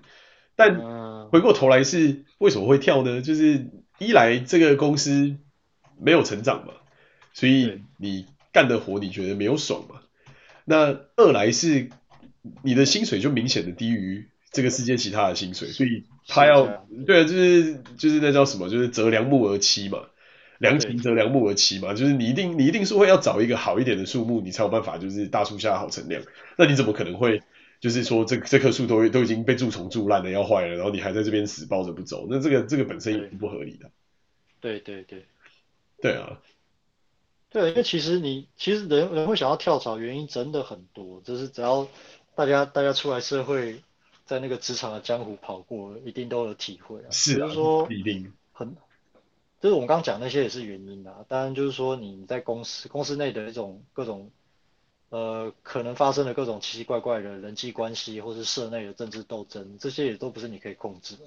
[0.55, 3.21] 但回过头来是为什么会跳呢？
[3.21, 5.37] 就是一来这个公司
[5.99, 6.73] 没有成长嘛，
[7.33, 10.01] 所以你干的活你觉得没有爽嘛。
[10.65, 11.89] 那二来是
[12.63, 16.65] 你的薪水就明显的低于这个世界其他的薪水，所以他要
[17.05, 20.07] 对啊，就是就是那叫什么，就是择良木而栖嘛，
[20.57, 26.23] 良禽择良木而栖嘛，就是你一定你一定是会要找一个好一点的树木，你才有办法就是大树下好乘凉。
[26.57, 27.41] 那你怎么可能会
[27.79, 32.27] 就是说这这棵树都都已经被蛀虫蛀烂了要坏了，然后你还在这边死抱着不走？
[32.29, 33.91] 那这个这个本身也是不合理的。
[34.59, 35.25] 对对对，
[36.01, 36.39] 对啊。
[37.49, 41.87] 对，因为其实你其实人人会想要跳槽，原因真的很多，就是只要
[42.37, 43.81] 大家大家出来社会，
[44.27, 47.09] 在那个职场的江湖跑过，一定都有体会啊。
[47.09, 48.75] 是啊，就是说一定很，
[49.59, 51.25] 就是我们刚刚讲那些也是原因啊。
[51.27, 54.29] 当然就是说你在公司公司内的一种各种。
[55.09, 61.23] 呃，可能发生的各种奇奇怪怪的人际关系，或是社内的政治斗争，这些也都不是你可以控制的。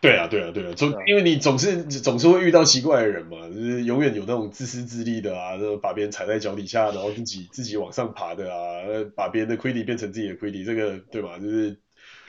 [0.00, 8.82] 对啊，对啊，对啊，总因为你总是总是会遇到奇怪的人嘛，就是永远有那种自私自利的啊，那把别人踩在脚底下，然后自己自己往上爬的啊，
[9.14, 11.38] 把别人的亏底变成自己的亏底，这个对吧？
[11.38, 11.76] 就是。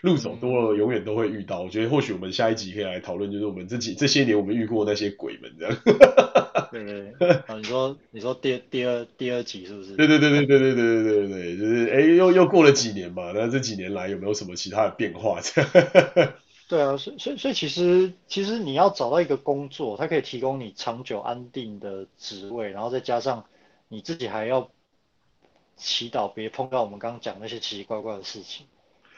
[0.02, 1.62] 路走多了，永远都会遇到。
[1.62, 5.78] 我觉得或许我们下一集可以来讨论，就是我们这几这些年我们遇过那些鬼们这样。
[6.72, 7.30] 对对对。
[7.30, 9.96] 啊，你说你说第第二第二集是不是？
[9.96, 15.40] 对对对对对对对对对对，就是哎，又又过了几年嘛，那这几年来有没有什么其他的变化？
[15.40, 15.70] 这样。
[16.72, 23.46] 对啊，所以所以所以其实其实你要找到一个工作，它可以提供你长久安定的职位，然后再加上
[23.90, 24.72] 你自己还要
[25.76, 28.68] 祈祷别碰到我们刚刚讲那些奇奇怪怪的事情。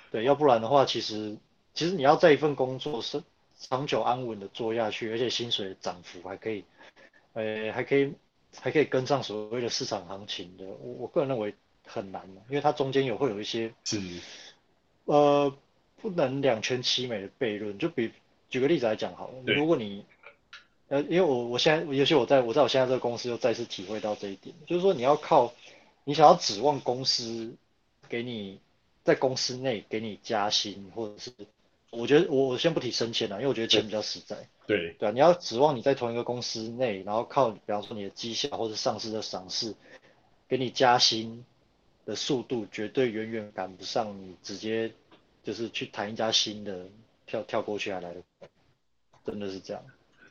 [0.09, 1.37] 对，要不然的话，其实
[1.75, 3.21] 其实你要在一份工作是
[3.59, 6.65] 长久安稳的做下去，而且薪水的涨幅还可以，
[7.33, 8.15] 呃，还可以
[8.59, 11.53] 还可以跟上所谓的市场行情的，我我个人认为
[11.85, 14.01] 很难的，因为它中间有会有一些是，
[15.05, 15.55] 呃，
[16.03, 17.79] 不能两全其美的悖论。
[17.79, 18.11] 就比
[18.49, 20.05] 举个例子来讲好了，如果你
[20.89, 25.51] 呃，因为我我现在尤其我在我在我现在这个公司又再次体会到这一点，就是说你要靠
[26.03, 27.55] 你想要指望公司
[28.07, 28.59] 给你。
[29.05, 31.29] 在公司内给你加薪，或者是，
[31.89, 34.47] 我觉得我我先不提升迁了，因为我觉得钱比较实在。
[34.65, 39.75] 对对啊，你要指望你在同一个公司内，然后靠比方说你的绩效或者上司的赏识，
[40.47, 41.43] 给你加薪
[42.05, 44.89] 的速度，绝对远远赶不上你直接
[45.43, 46.88] 就是去谈一家新的
[47.25, 48.21] 跳跳过去还来的，
[49.25, 49.84] 真的是这样。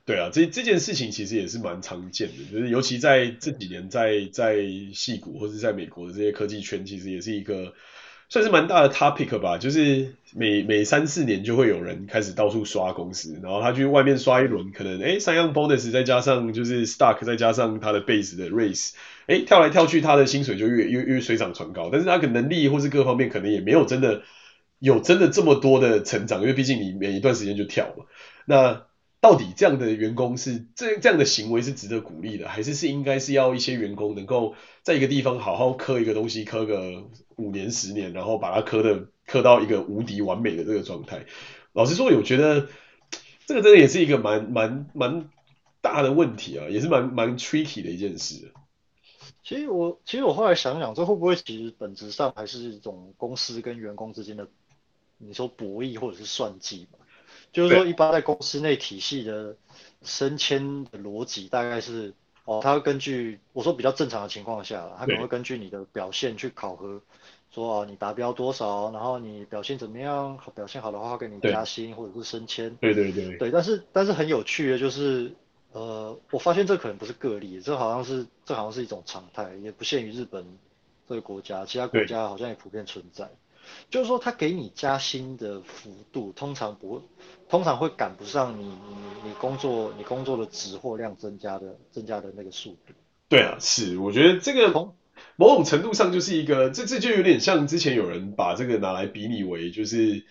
[0.05, 4.57] 对啊，这这件事情其实也是蛮常见的，就是尤其在这几年在在
[4.93, 7.75] 戏谷或者在美国的这些科技圈，其实也是一个。
[8.29, 18.93] 算是蛮大的 topic 吧，就是每每三四年就会有人开始到处刷公司，然后他去外面刷一轮，可能诶三样 bonus 再加上就是 stock 再加上他的 base 的 raise，
[19.27, 24.23] 诶跳来跳去他的薪水就越越越水涨船高，但是他可能能力或是各方面可能也没有真的
[24.83, 28.05] 有真的这么多的成长，因为毕竟你每一段时间就跳嘛。
[28.47, 28.85] 那
[29.21, 37.05] 到底这样的员工是这这样的行为是值得鼓励的，还是是应该是要一些员工能够在一个地方好好磕一个东西，磕个
[37.37, 41.27] 五年十年，然后把它磕的磕到一个无敌完美的这个状态？
[41.73, 42.67] 老实说，我觉得
[43.47, 45.31] 这个真的也是一个蛮蛮蛮
[45.81, 48.53] 大的问题啊，也是蛮蛮 tricky 的一件事。
[49.45, 54.49] 其实我其实我后来想想，这会不会其实本质上还是一种公司跟员工之间的，
[55.27, 56.99] 你说博弈或者是算计嘛？
[57.53, 59.57] 就是说，一般在公司内体系的
[60.03, 67.03] 升迁的逻辑，大概是哦，他会根据我说比较正常的情况下，他可能会根据你的表现去考核，
[67.51, 72.75] 说哦，你达标多少，然后你表现怎么样，表现好的话，会给你加薪或者是升迁。
[72.77, 73.37] 对对对。
[73.37, 75.35] 对，但是但是很有趣的就是，
[75.73, 80.59] 呃，我发现这可能不是个例，这好像是这好像是一种常态，也不限于日本
[81.07, 83.31] 这个国家，其他国家好像也普遍存在。
[83.91, 87.03] 就是说，他给你加薪的幅度通常不会，
[87.49, 92.95] 通常会赶不上你你你工作你工作的值或量增加的增加的那个速度。
[93.29, 94.73] 对啊，是，我觉得这个
[95.37, 100.25] 某种程度上就是一个，这这就有点像之前有人把这个拿来比拟为就是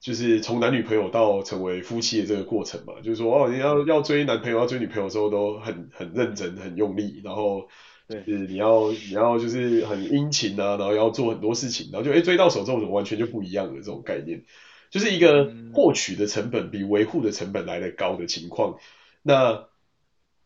[0.00, 7.68] 就是从男女朋友到成为夫妻的这个过程嘛，就是说哦，你要要追男朋友要追女朋友的时候都很很认真很用力，然后。
[8.10, 14.42] 对，是你要你要就是很殷勤啊，然后要做很多事情，然后就哎追到手之后完全就不一样的这种概念，
[14.90, 18.78] 就是一个获取的成本比维护的成本来的高的情况，
[19.22, 19.68] 那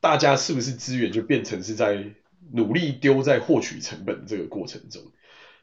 [0.01, 2.05] 大家是不是资源就变成是在
[2.53, 5.01] 努力丢在获取成本这个过程中？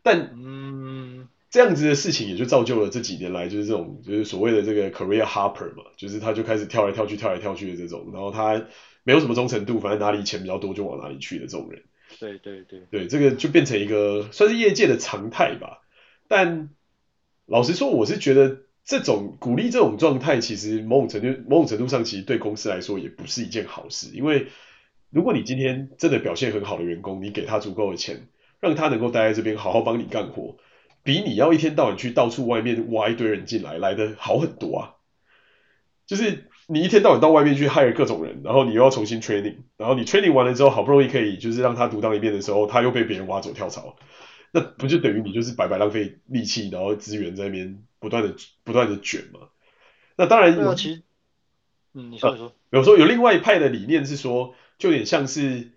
[0.01, 8.65] 但嗯，这样子的事情也就造就了这几年来就是这种就是所谓的这个 career hopper 嘛，就是他就开始跳来跳去跳来跳去的这种，然后他
[9.03, 11.83] 没有什么忠诚度，反正哪里钱比较多就往哪里去的这种人。
[12.21, 15.81] 对对对，对这个就变成一个算是业界的常态吧。
[16.27, 16.69] 但
[17.47, 24.11] 老实说，我是觉得这种鼓励这种状态，其实某种程度某种程度上，其实对公司来说也不是一件好事。
[24.13, 24.49] 因为
[25.09, 28.27] 如果你今天真的表现很好的员工，你给他足够的钱，
[28.59, 30.57] 让他能够待在这边好好帮你干活，
[31.01, 34.93] 比你要一天到晚去到处外面挖一堆人进来来的好很多啊。
[36.05, 36.50] 就是。
[36.71, 43.97] 你一天到晚到外面去 hire 各种人，然后你又要重新 training，然后你 training 完了之后，好不容易可以就是让他独当一面的时候，他又被别人挖走跳槽，
[44.51, 49.49] 那不就等于你就是白白浪费力气，然后资源在那边不断的不断的卷吗？
[50.15, 51.03] 那当然有，其实，
[51.93, 55.71] 嗯，你说你说，啊，有时候有另外一派的理念是说，就有点像是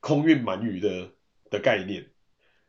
[0.00, 1.08] 空运鳗鱼的
[1.48, 2.10] 的概念，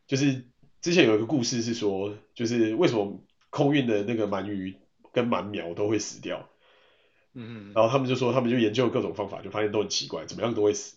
[0.08, 0.46] 就是
[0.80, 4.76] 之前有一个故事是说，就是为什么空运的那个鳗鱼
[5.12, 6.48] 跟鳗苗都会死掉。
[7.36, 10.96] 嗯，然后他们就说，他们就研究各种方法，就发现都很奇怪，怎么样都会死，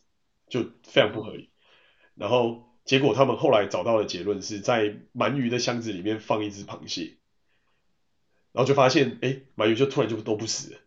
[0.49, 1.51] 就非常不合理。
[2.15, 7.17] 然后结果他们后来找到的结论是在鳗鱼的箱子里面放一只螃蟹，
[8.53, 10.79] 然后就发现，哎，鳗鱼就突然就都不死了。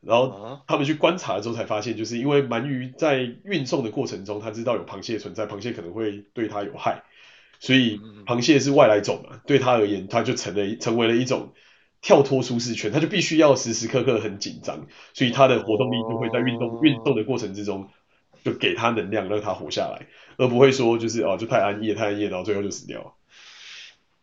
[0.00, 7.02] 然后他们去观察之后才发现，就是因为鳗鱼在运送的过程中，他知道有螃蟹存在，螃蟹可能会对它有害，
[7.58, 11.52] 所以螃蟹是外来种嘛，对他而言，它就成了成为了一种。
[12.04, 17.88] 跳脱舒适圈，他就必须要时时刻刻很紧张，所以他的活动力就会在运动运动的过程之中，
[18.44, 23.16] 就给他能量让他活下来，而不会说就是哦就太安逸太安逸，然后最后就死掉。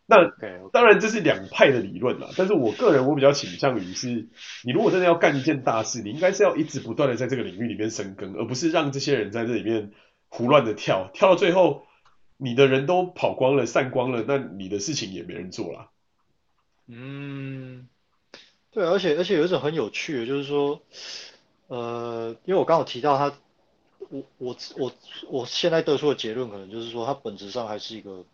[0.06, 0.30] 那
[0.72, 4.28] 当然这是两派的理论啦，但是我个人我比较倾向于是，
[4.63, 9.89] 你如果真的要干一件大事，你应该是要一直不断的在这个领域里面深耕，而不是让这些人在这里面
[10.28, 11.82] 胡乱的跳，跳到最后
[12.38, 15.89] 你的人都跑光了散光了，那你的事情也没人做了。
[16.93, 17.88] 嗯，
[18.71, 20.82] 对，而且而且有一种很有趣的，就是说，
[21.67, 23.34] 呃，因为我刚好提到他，
[24.10, 24.91] 我我我
[25.30, 28.25] 我现在得出的结论，可能就是说，它本质上还是一个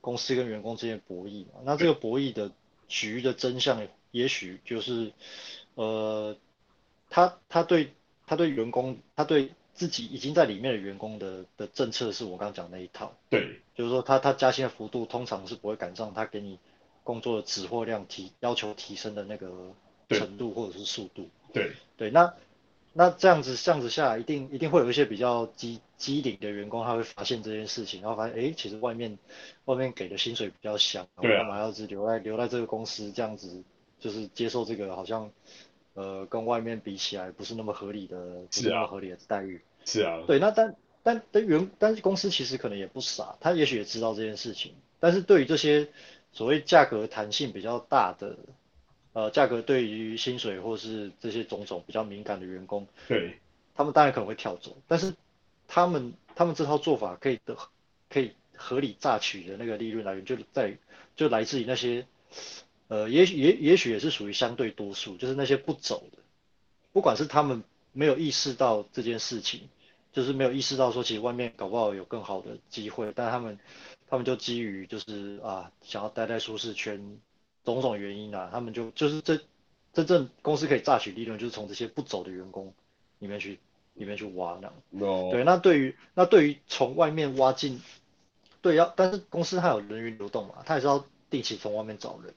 [0.00, 1.60] 公司跟员工之间的博弈嘛。
[1.62, 2.50] 那这个博弈的
[2.88, 5.12] 局的真相，也许就是，
[5.74, 6.36] 呃，
[7.10, 7.94] 他他对
[8.26, 13.14] 他对员工，他对自己已经在里面的员工的的政策，是我刚刚讲那一套。
[13.30, 16.58] 对，就是说他他加薪的幅度通常是不会赶上他给你。
[17.04, 19.48] 工作的指货量提要求提升的那个
[20.08, 21.70] 程度或者是速度，对。
[21.96, 22.34] 对，那
[22.92, 29.16] 那这样子这样子下来，一定一定会有一些比较机机灵的员工，他会发现这件事情，然后发现哎，其实外面
[29.66, 33.62] 外面给的薪水比较香，我干嘛要是留在留在这个公司这样子，
[34.00, 35.30] 就是接受这个好像
[35.94, 45.88] 呃跟外面比起来不是那么合理的，不是那么合理的待遇，是啊，对，那但但但员但是公司其实可能也不傻，他也许也知道这件事情，但是对于这些。
[46.34, 48.36] 所谓价格弹性比较大的，
[49.14, 53.38] 呃，价格对于薪水或是这些种种比较敏感的员工，对，
[53.74, 55.14] 他们当然可能会跳走，但是
[55.68, 57.56] 他们他们这套做法可以的，
[58.10, 60.76] 可以合理榨取的那个利润来源就在
[61.14, 62.04] 就来自于那些
[62.88, 66.18] 呃，也许也也许也是属于相对多数，就是那些不走的，
[66.92, 69.68] 不管是他们没有意识到这件事情，
[70.12, 73.58] 就是没有意识到说其实外面搞不好有更好的机会，但他们
[74.08, 77.18] 他们就基于就是啊想要待在舒适圈，
[77.64, 79.40] 种种原因啊，他们就就是这
[79.92, 82.72] 真正公司可以榨取利润，就是从这些不走的员工
[83.18, 83.58] 里面去
[83.94, 84.74] 里面去挖那样。
[84.90, 85.30] No.
[85.30, 87.80] 对，那对于那对于从外面挖进，
[88.60, 92.34] 对要，但是公司它有人员流动嘛，它也是要定期从外面找人。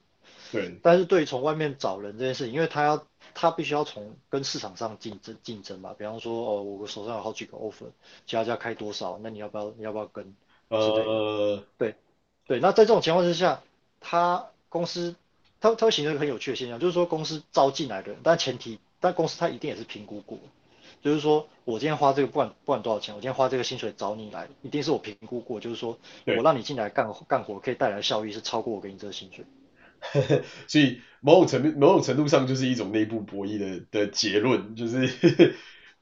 [0.52, 7.90] 对，但是对于从外面找人这件事情，因为他要他必须要从跟市场上竞争竞争嘛，比方说哦，我手上有好几个 offer，
[8.26, 10.34] 其他家开多少，那你要不要你要不要跟？
[10.70, 11.96] 呃，对
[12.46, 13.62] 对，那在这种情况之下，
[14.00, 15.16] 他公司
[15.60, 20.38] 他他会形成一个很有趣的现象，就是说公司招进来的人，但前提但公司他一定也是评估过，
[21.02, 29.46] 就是说我今天花这个不管不管多少钱，我今天花这个薪水找你来，一定是我评估过，就是说我让你进来干干活可以带来的效益是超过我给你这个薪水。
[30.68, 35.56] 所以某种程度某种程度上就是一种内部博弈的的结论，就是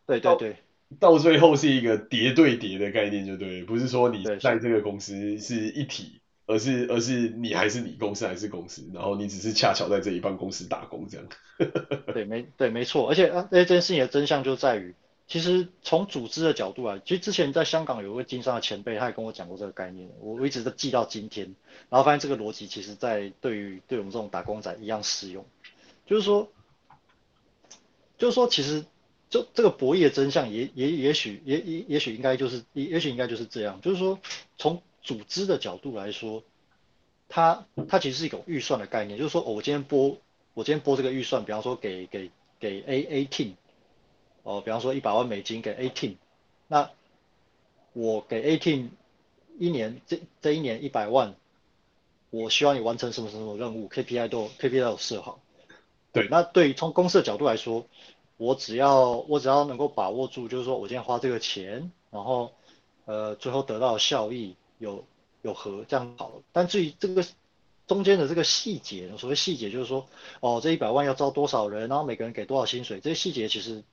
[0.06, 0.58] 对对对，
[0.99, 11.27] 到最后是一个叠对叠的概念，就对，不是说你在这个公司是一体，而是而是你还是你公司还是公司，然后你只是恰巧在这一帮公司打工这样。
[12.13, 14.95] 对，没对没错，而且啊，这件事情的真相就在于。
[15.27, 21.55] 其实从组织的角度来，其实之前在香港有一位经商的前辈，他也跟我讲过这个概念，我一直都记到今天。
[21.89, 25.43] 然后发现这个逻辑，其实在对于对我们这种打工仔一样适用，
[26.05, 26.51] 就是说，
[28.19, 28.85] 就是说，其实
[29.35, 34.17] 就这个博弈的真相也，也也也许也也也许应该就是也也许应该就是这样，就是说，
[34.57, 36.41] 从组织的角度来说，
[37.27, 40.17] 它它其实是一种预算的概念，就是说，哦，我今天拨
[40.53, 43.55] 我今天拨这个预算，比方说给给给 A A team。
[44.43, 46.15] 哦，比方说一百万美金给 A team，
[46.69, 46.91] 那
[47.91, 48.89] 我给 A team
[49.59, 51.35] 一年这这一年一百万，
[52.29, 55.41] 我希望你完成什么什么任务，KPI 都 KPI 都有设好。
[56.13, 57.87] 对，那对于从公司的角度来说，
[58.37, 62.53] 我只要我只要能够把握住，就是说我今天花这个钱，然后
[63.05, 65.05] 呃最后得到的效益有
[65.41, 66.35] 有和这样好了。
[66.51, 67.25] 但至于这个
[67.87, 70.07] 中间的这个细节，所谓细节就是说，
[70.39, 73.83] 哦这一百万要招多少人，然后每个人给多少薪水，这些细节其实。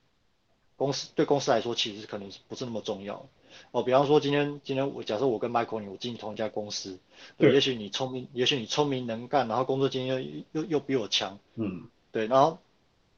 [0.75, 3.27] 公司对公司来说，其实可能不是那么重要
[3.71, 3.83] 哦。
[3.83, 6.97] 比方说，今天今天我假设我跟 Michael 你我进同一家公司，
[7.37, 12.57] 对，也许你聪明，也许你聪明能干，然后工作经验又又又比我强，嗯，对，然后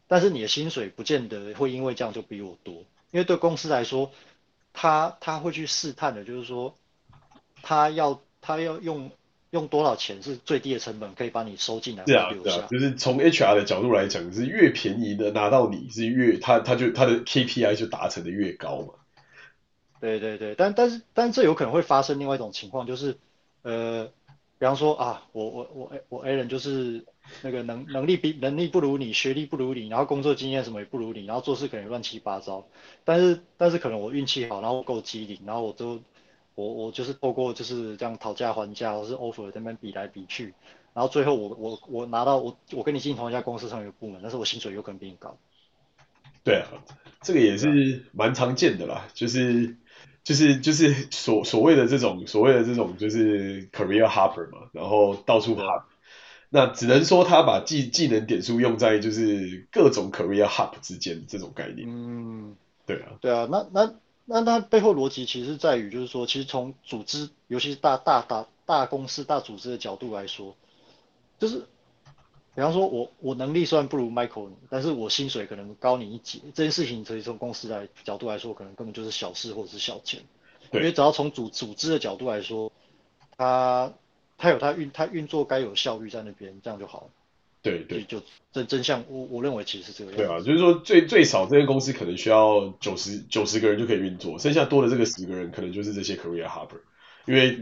[0.08, 2.74] 但是你的薪水不见得会因为这样就比我多，
[3.12, 4.12] 因为对公司来说，
[4.74, 6.76] 他他会去试探的，就是说
[7.62, 9.12] 他要他要用。
[9.52, 12.04] 用多少钱是最低的成本可以把你收进来？
[12.06, 18.96] 是啊，对啊，就是从 HR 的角度来讲，是越便宜的拿到你是越他他就他的 KPI 就达成的越高嘛。
[20.02, 23.18] 对对对，但但是但这有可能会发生另外一种情况，就是
[23.62, 24.12] 呃，
[24.60, 27.06] 比方说啊，我我我我 A 人就是
[27.42, 32.66] 那个能能力比能力不如你，学历不如你，然后工作经验什么也不如你，然后做事可能乱七八糟，
[33.04, 36.02] 但是但是可能我运气好，然后够机灵，然后我都。
[36.58, 40.54] 我我就是透过就是这样讨价还价，或是 offer 那边比来比去，
[40.94, 45.38] 然后最后我我我拿到我我跟你进同一家公司上一个部门，但是我薪水有可能比你高。
[46.46, 46.72] 对啊，
[47.22, 49.76] 这个也是蛮常见的啦，就是
[50.24, 55.84] 就是就是所所谓的这种所谓的这种就是 career hopper 嘛，然后到处 hop，
[56.56, 61.86] 那只能说他把技技能点数用在就是各种 career hop 之间这种概念。
[61.88, 63.94] 嗯，对啊，对啊，那那。
[64.28, 70.56] 那它背后逻辑其实在于，就是说，其实从组织，尤其是大大大大公司、大组织的角度来说，
[71.38, 71.60] 就是，
[72.56, 80.24] 比方说我我能力虽然不如 Michael，但是我薪水可能高你一截，这件事情，所以从公司来角度来说，可能根本就是小事或者是小钱，
[80.72, 82.72] 因为只要从组组织的角度来说，
[83.38, 83.94] 它
[84.38, 87.02] 它有它运它运作该有效率在那边，这样就好。
[87.02, 87.08] 了。
[87.62, 88.22] 对对，就
[88.52, 90.24] 真真相，我我认为其实是这个样子。
[90.24, 96.78] 对啊，就是说最最少这间公司可能需要九十九十个人就可以运作，剩下多的这个十个人可能就是这些 career hopper，
[97.26, 97.58] 因为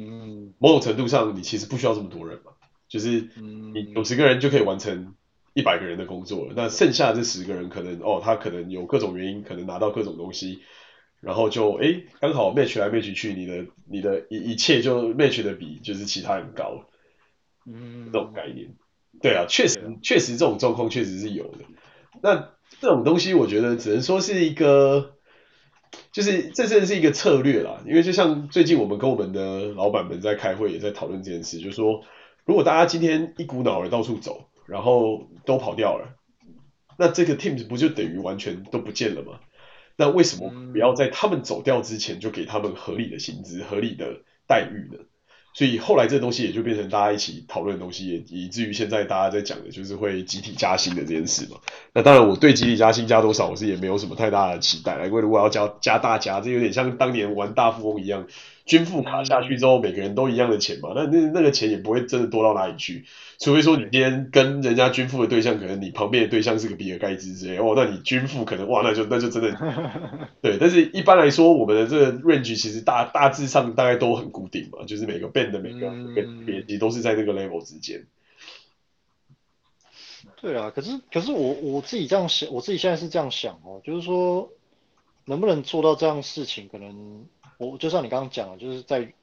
[0.59, 2.51] 某种程度上你其实不需要这么多人嘛，
[2.89, 3.29] 就是
[3.73, 5.15] 你九十个人就可以完成
[5.53, 10.63] 一百个人的工作了，那剩下这十个人可能哦，他可能有各种原因，可能拿到各种东西，
[11.23, 16.85] 然后就哎刚好 match 来 match 去，你的你的一一切就 match 的比就是其他人高，
[17.65, 18.75] 嗯，这种概念。
[19.21, 21.59] 对啊，确实确实这种状况确实是有的。
[22.21, 22.49] 那
[22.81, 25.13] 这种东西，我觉得只能说是一个，
[26.11, 27.81] 就是这真的是一个策略啦。
[27.85, 32.03] 因为就像最近我们跟我们的老板们在开会，也在讨论这件事，就是说，
[32.43, 36.15] 如果大家今天一股脑儿到处走，然后都跑掉了，
[36.97, 39.39] 那这个 teams 不就等于完全都不见了吗？
[39.95, 44.99] 那为什么不要在他们走掉之前就给他们合理的薪资、合理的待遇呢？
[45.55, 51.57] 所以后来这个东西也就变成大家一起讨论的东西，也以至于现在大家在讲的就是会集体加薪的这件事嘛。
[51.93, 58.25] 那当然，我对集体加薪加多少，我是也没有什么太大的期待，因为如果要加加大加，这有点像当年玩大富翁一样。
[58.65, 63.03] 均富卡下去之后，每个人都一样的钱嘛，那那那个钱也不会真的多到哪里去，
[63.37, 69.57] 除非说你今天跟人家均富的对象，可能你旁边的对象是个比尔盖茨之类，哦，那你均富可能哇，那就那就真的，
[70.41, 70.57] 对。
[70.57, 75.91] 但是一般来说，我们的这个 range 其实大大致上大概都很固定嘛，就是每个 band 的每个
[76.45, 78.07] 别级都是在那个 level 之间。
[80.39, 84.49] 对啊，可是可是我我自己这样想，我自己现在是这样想哦，就是说
[85.25, 87.25] 能不能做到这样事情，可能。
[87.65, 89.13] 我就像你刚刚讲的，就是在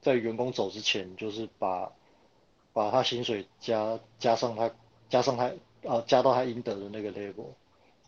[0.00, 1.90] 在员工走之前，就是把
[2.72, 4.70] 把他薪水加加上他
[5.08, 5.52] 加上他
[5.88, 7.46] 啊加到他应得的那个 level，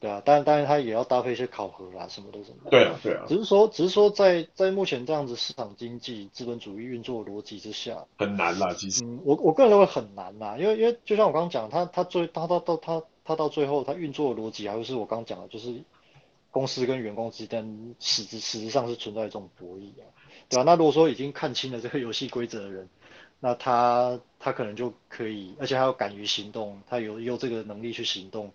[0.01, 2.70] 对啊，当然当然他也要搭配一些考核啦什么的什么的。
[2.70, 3.24] 对啊对啊。
[3.29, 9.05] 只是说只是说在在目前这样子市场经济资本主义运作逻辑之下，很难啦其实。
[9.05, 15.83] 嗯，我我个人认为很难啦，因为因为就像我刚刚讲，他他最他到到他他到最后他运作的逻辑还是我刚刚讲的，就是。
[16.51, 20.09] 公司跟员工之间实质实质上是存在一种博弈啊，
[20.49, 20.63] 对吧？
[20.65, 22.89] 那如果说已经看清了这个游戏规则的人，
[23.39, 28.51] 那他他可能就可以，而且他要敢于行动，他有有这个能力去行动，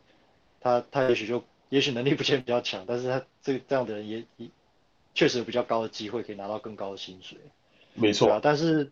[0.59, 4.49] 他他也许就也许能力不见比较强，但是他这这样的人也也
[5.13, 7.37] 确实有比较高的机会可以拿到更高的薪水，
[7.93, 8.39] 没错啊。
[8.41, 8.91] 但是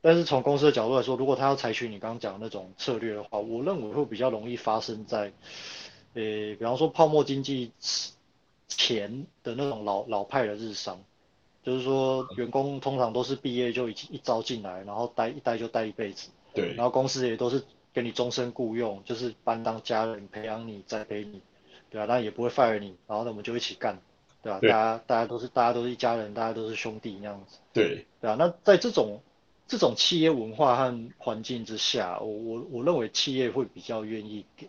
[0.00, 5.32] 但是从公司的角度来说，如果他要采取你刚刚讲的那种策略的话，我认为会比较容易发生在，
[6.14, 6.22] 呃，
[6.54, 7.72] 比方说泡沫经济。
[8.68, 11.00] 前的那种老老派的日商，
[11.62, 21.40] 就是说员工通常都是毕业就一一招进来，然后待一待就待一辈子，对，然后公司也都是给你终身雇佣，就是把你当家人培养你栽培你，
[21.90, 22.06] 对吧？
[22.06, 23.98] 那也不会 fire 你，然后呢我们就一起干，
[24.42, 24.60] 对吧？
[24.60, 28.36] 对，大家大家都是大家都是一家人，大家都是兄弟那样子，对，对啊。
[28.38, 29.20] 那在这种
[29.66, 34.68] 这种企业文化和环境之下，我我我认为企业会比较愿意给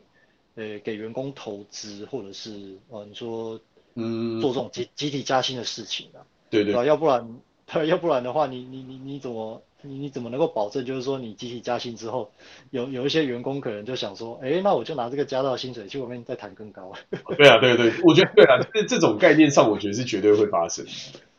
[0.55, 3.59] 呃给员工投资，或者是呃你说。
[3.95, 7.39] 嗯，做这种集集体加薪的事情啊，对对，对，要不然，
[7.87, 12.31] 要不然的话，你你你你怎么你你怎么能够保证，就是说你集体加薪之后，
[12.71, 16.91] 有有一些员工可能就想说，哎，那我就拿这个加到薪水去外面再谈更高。
[17.37, 20.85] 对啊，对对，我觉得对啊，这这种概念上，我觉得是绝对会发生，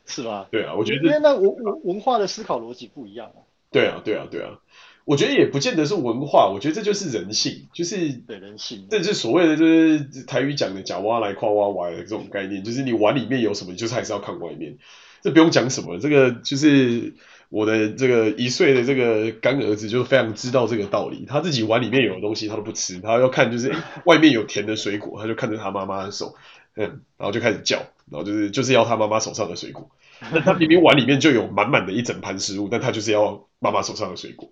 [0.06, 0.48] 是吧？
[0.50, 3.42] 对啊，我觉得因为那文文文化的思考逻辑不一样啊。
[3.70, 4.58] 对啊，对啊，对啊。
[5.04, 14.78] 我觉得也不见得是文化，我觉得这就是人性，就是对人性，这就是所谓的就是台语讲的“假挖来夸挖歪”的这种概念，就是你碗里面有什么，就是还是要看外面。
[15.22, 17.14] 这不用讲什么，这个就是
[17.48, 23.74] 我的这个一岁的这个干儿子就非常知道这个道理，他自己碗里面有的东西他都不吃，他要看就是
[24.04, 26.36] 外面有甜的水果，他就看着他妈妈的手，
[26.74, 27.78] 嗯，然后就开始叫，
[28.10, 29.90] 然后就是就是要他妈妈手上的水果。
[30.32, 34.50] 那他明明碗里面就有满满的一整盘食物，但他就是要妈妈手上的水果。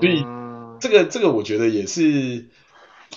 [0.00, 0.24] 所以
[0.80, 2.46] 这个这个我觉得也是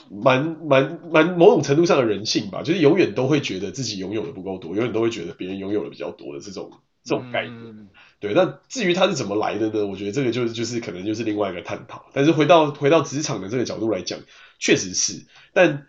[0.09, 6.71] 蛮蛮蛮某种程度上的人性吧，就是永远都会觉得自己拥有的不够多，永远都会觉得别人拥有的比较多的这种
[7.03, 7.89] 这种概念。
[8.19, 9.85] 对，那至于它是怎么来的呢？
[9.85, 12.05] 我觉得这个就是就是可能就是另外一个探讨。
[12.13, 14.19] 但是回到回到职场的这个角度来讲，
[14.59, 15.87] 确实是，但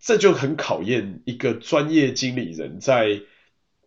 [0.00, 3.20] 这就很考验一个专业经理人在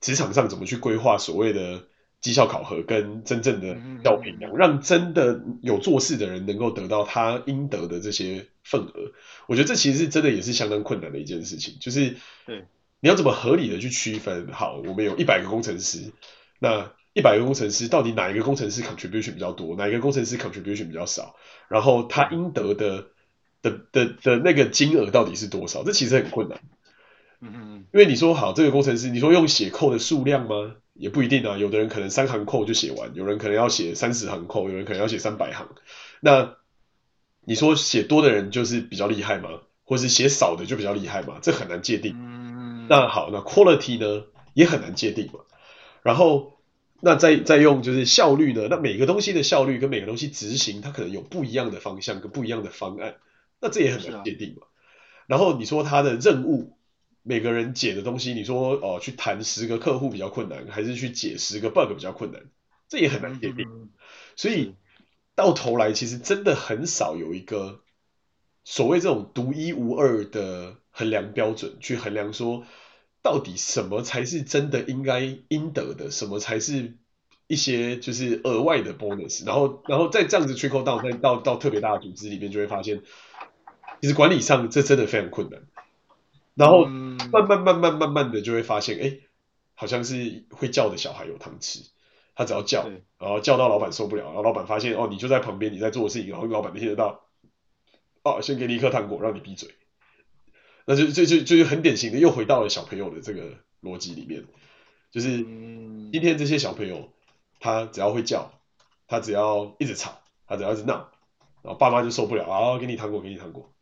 [0.01, 1.83] 职场上怎么去规划所谓的。
[2.23, 9.11] 绩效考核跟真正的要评量，让真的有做事的人能够得到他应得的这些份额，
[9.45, 11.75] 我觉得这其实是真的也是相当困难的一件事情。
[11.81, 12.15] 就是，
[13.01, 14.47] 你要怎么合理的去区分？
[14.53, 16.13] 好，我们有一百个工程师，
[16.59, 21.35] 那一百个工程师到底哪一个工程师 contribution 比较多，哪一个工程师 contribution 比较少？
[21.67, 23.07] 然后他应得的
[23.61, 25.83] 的的的那个金额到底是多少？
[25.83, 26.61] 这其实很困难。
[27.41, 30.77] 嗯嗯嗯，因为你说好这个工程师，你说用写扣的数量吗？
[30.93, 35.67] 也不一定啊，有的人可能三行扣就写完，有人可能要写三十行扣，有人可能要写三百行。
[36.21, 36.55] 那
[37.43, 39.49] 你说写多的人就是比较厉害吗？
[39.83, 41.39] 或是写少的就比较厉害吗？
[41.41, 42.15] 这很难界定。
[42.15, 42.85] 嗯。
[42.87, 45.39] 那好，那 quality 呢也很难界定嘛。
[46.03, 46.59] 然后
[47.01, 48.67] 那再再用就是效率呢？
[48.69, 53.15] 那每个东西的效率跟每个东西执行，它可能有不一样的方向跟不一样的方案，
[53.59, 54.67] 那这也很难界定嘛。
[55.25, 56.72] 然后你说它的任务。
[57.23, 62.43] 每个人解的东西，你说哦，去谈十个客户比较困难，还是去解十个 bug 比较困难？
[62.89, 63.65] 这也很难界定。
[64.35, 64.75] 所以
[65.33, 67.81] 到头来，其实真的很少有一个
[68.65, 72.65] 所谓这种独一无二的衡量标准，去衡量说
[73.21, 76.97] 到底什么才是真的应该应得的，什么才是
[77.47, 79.45] 一些就是额外的 bonus。
[79.45, 83.01] 然后，然后再这样子 trickle down，再到到特别大的组织里面，就会发现，
[84.01, 85.63] 其实管理上这真的非常困难。
[86.55, 89.19] 然后慢慢慢慢慢慢的就会发现，哎，
[89.73, 91.79] 好像是会叫的小孩有糖吃，
[92.35, 97.21] 他只要叫，然后叫到老板受不了，然后老板发现哦，你就在旁边，你在做的事情，然后老板能听得到，
[98.23, 99.69] 哦，先给你一颗糖果，让你闭嘴，
[100.85, 104.45] 那就就就就是很典型的又回到了小朋友的这个逻辑里面，
[105.11, 107.11] 就是今天这些小朋友，
[107.59, 108.51] 他只要会叫，
[109.07, 111.09] 他只要一直吵，他只要一直闹，
[111.63, 113.73] 然后爸妈就受不了啊，给你糖果，给你糖果，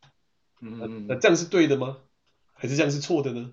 [0.60, 1.98] 嗯，那这样是对的吗？
[2.62, 3.50] 还是这样是错的呢？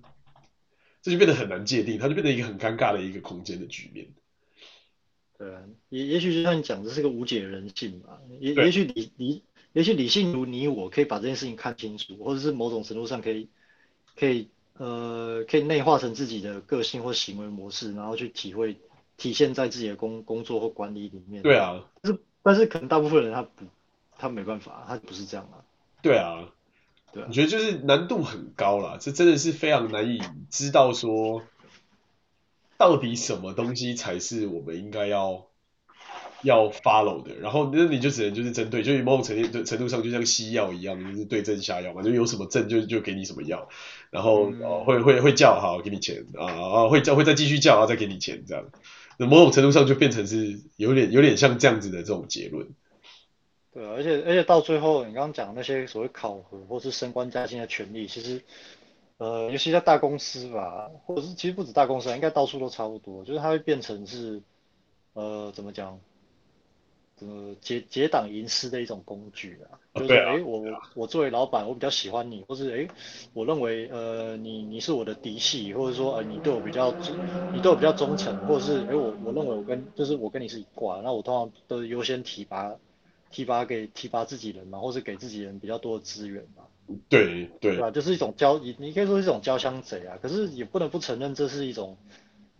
[1.01, 4.05] 这就变得很难界定，它就变成一个很尴尬的一个空间的局面。
[5.35, 8.19] 对啊，也也许就像你讲，这是个无解的人性嘛。
[8.39, 9.43] 也也许理理，
[9.73, 13.49] 也许理性如你我，可以把这件事情看清楚，或者是某种程度上可以
[14.15, 18.77] 可以呃可以内化成自己的个性或行为模式，然后去体会
[19.17, 21.41] 体现在自己的工工作或管理里面。
[21.41, 23.65] 对啊，但是但是可能大部分人他不
[24.15, 25.65] 他没办法，他不是这样啊。
[26.03, 26.53] 对啊。
[27.11, 31.41] 对，我觉得就是难度很高啦，这真的是非常难以知道说，
[32.77, 35.47] 到底什么东西才是我们应该要
[36.43, 37.35] 要 follow 的。
[37.35, 43.69] 然后那你就只能就是针对，就某种程度程度上就像西药一样，就是对症下药嘛，就有什么症就就给你什么药，
[44.11, 48.65] 然后、嗯哦、会会会叫好给你钱啊啊会叫会再继续叫然后再给你钱这样，
[49.17, 52.67] 那某种程度上就变成是有点有点像这样子的这种结论。
[53.71, 58.41] 对，而且而且到最后，你刚刚讲那些所谓考核或是升官加薪的权利，其实，
[59.17, 64.41] 呃，尤其在大公司吧，或者是其实不止大公司，应该到处都差不多，就是它会变成是，
[65.13, 65.99] 呃，怎么讲，
[67.19, 69.77] 呃，结结党营私的一种工具啊。
[69.93, 70.63] 就是哎、啊，我
[70.95, 72.87] 我作为老板，我比较喜欢你，或是哎，
[73.33, 76.95] 我认为呃，你你是我的嫡系，或者说呃，你对我比较，
[77.51, 82.75] 你对我比较忠诚，或者是哎，我我认为我跟就是我跟你是一挂，那我通常都是优先提拔。
[83.31, 86.63] 提拔给提拔自己人嘛，或是给自己人比较多的资源嘛。
[87.07, 87.91] 对对，对吧？
[87.91, 90.17] 就是一种交，你你可以说是一种交相贼啊。
[90.21, 91.97] 可是也不能不承认，这是一种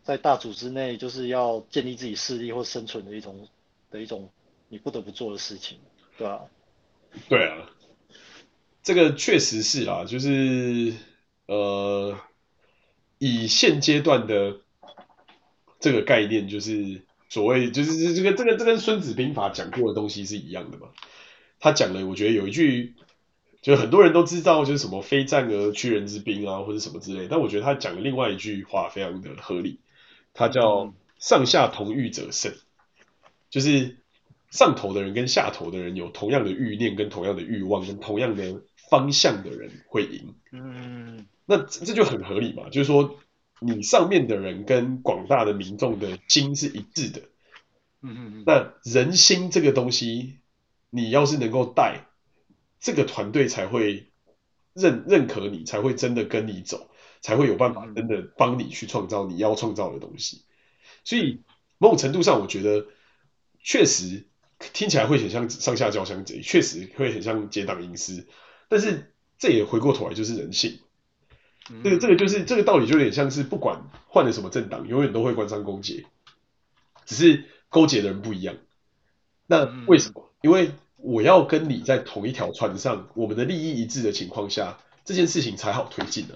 [0.04, 3.48] 在大组织内就是要建立自己势力或生存的一种
[3.90, 4.30] 的一种
[4.68, 5.80] 你不得不做的事情，
[6.18, 6.46] 对吧？
[7.28, 7.70] 对啊，
[8.84, 10.94] 这个确实是啊，就是
[11.48, 12.16] 呃，
[13.18, 14.58] 以现阶段的
[15.80, 17.02] 这个概念就是。
[17.30, 20.88] 所谓就是这个这个这跟《孙子兵法》讲过的东西是一样的嘛？
[21.60, 22.96] 他讲了，我觉得有一句，
[23.62, 27.28] 就很多人都知道，就是什么“非战而屈人之兵”啊，或者什么之类。
[27.30, 29.80] 但我觉得他讲的另外一句话非常的合理，
[30.34, 32.52] 他叫“上下同欲者胜”，
[33.52, 33.98] 就是
[34.50, 40.34] 上头的人跟下头的人有同样的欲念、跟同样的欲望、跟同样的方向的人会赢。
[40.52, 43.20] 嗯，那这就很合理嘛，就是说。
[43.62, 47.22] 你上面的人跟广大的民众的心是一致的，
[48.02, 50.38] 嗯嗯嗯，那人心这个东西，
[50.90, 52.06] 你要是能够带，
[52.80, 54.08] 这个团队才会
[54.74, 56.90] 认认可你，才会真的跟你走，
[57.22, 60.44] 才会有办法真的帮你去创造你要创造的东西。
[61.04, 61.42] 所以
[61.78, 62.88] 某种程度上，我觉得
[63.62, 64.26] 确实
[64.74, 68.26] 听起来会很像上下交相贼，确实会很像结党营私，
[68.70, 70.80] 但是这也回过头来就是人性。
[71.84, 76.06] 这个这个就是这个道理，就有点像是不管换了什么政党，永远都会官商勾结，
[77.06, 78.56] 只是勾结的人不一样。
[79.48, 80.30] 那为什么？
[80.42, 86.36] 因为我要跟你在同一条船上，我们的利益一致的情况下，这件事情才好推进呢。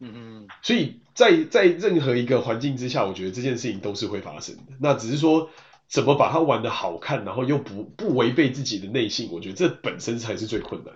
[0.00, 0.48] 嗯嗯。
[0.62, 4.72] 所以在在任何一个环境之下，我觉得这件事情都是会发生的。
[4.80, 5.50] 那只是说
[5.88, 10.94] 怎么把它玩的好看，然后又不不违背自己的内心，我觉得这本身才是最困难。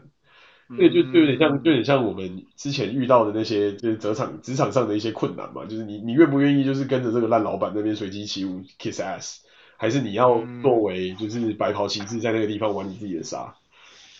[0.77, 5.65] 对，就就有点像，就有点像我们之前遇到的那些，就是职场职场上的一些困难嘛。
[5.67, 9.39] 就是你你愿不愿意，就是跟着这个烂老板那边随机起舞 kiss ass，
[9.77, 13.55] 还是你要作为就是白袍骑士在那个地方玩你自己的沙，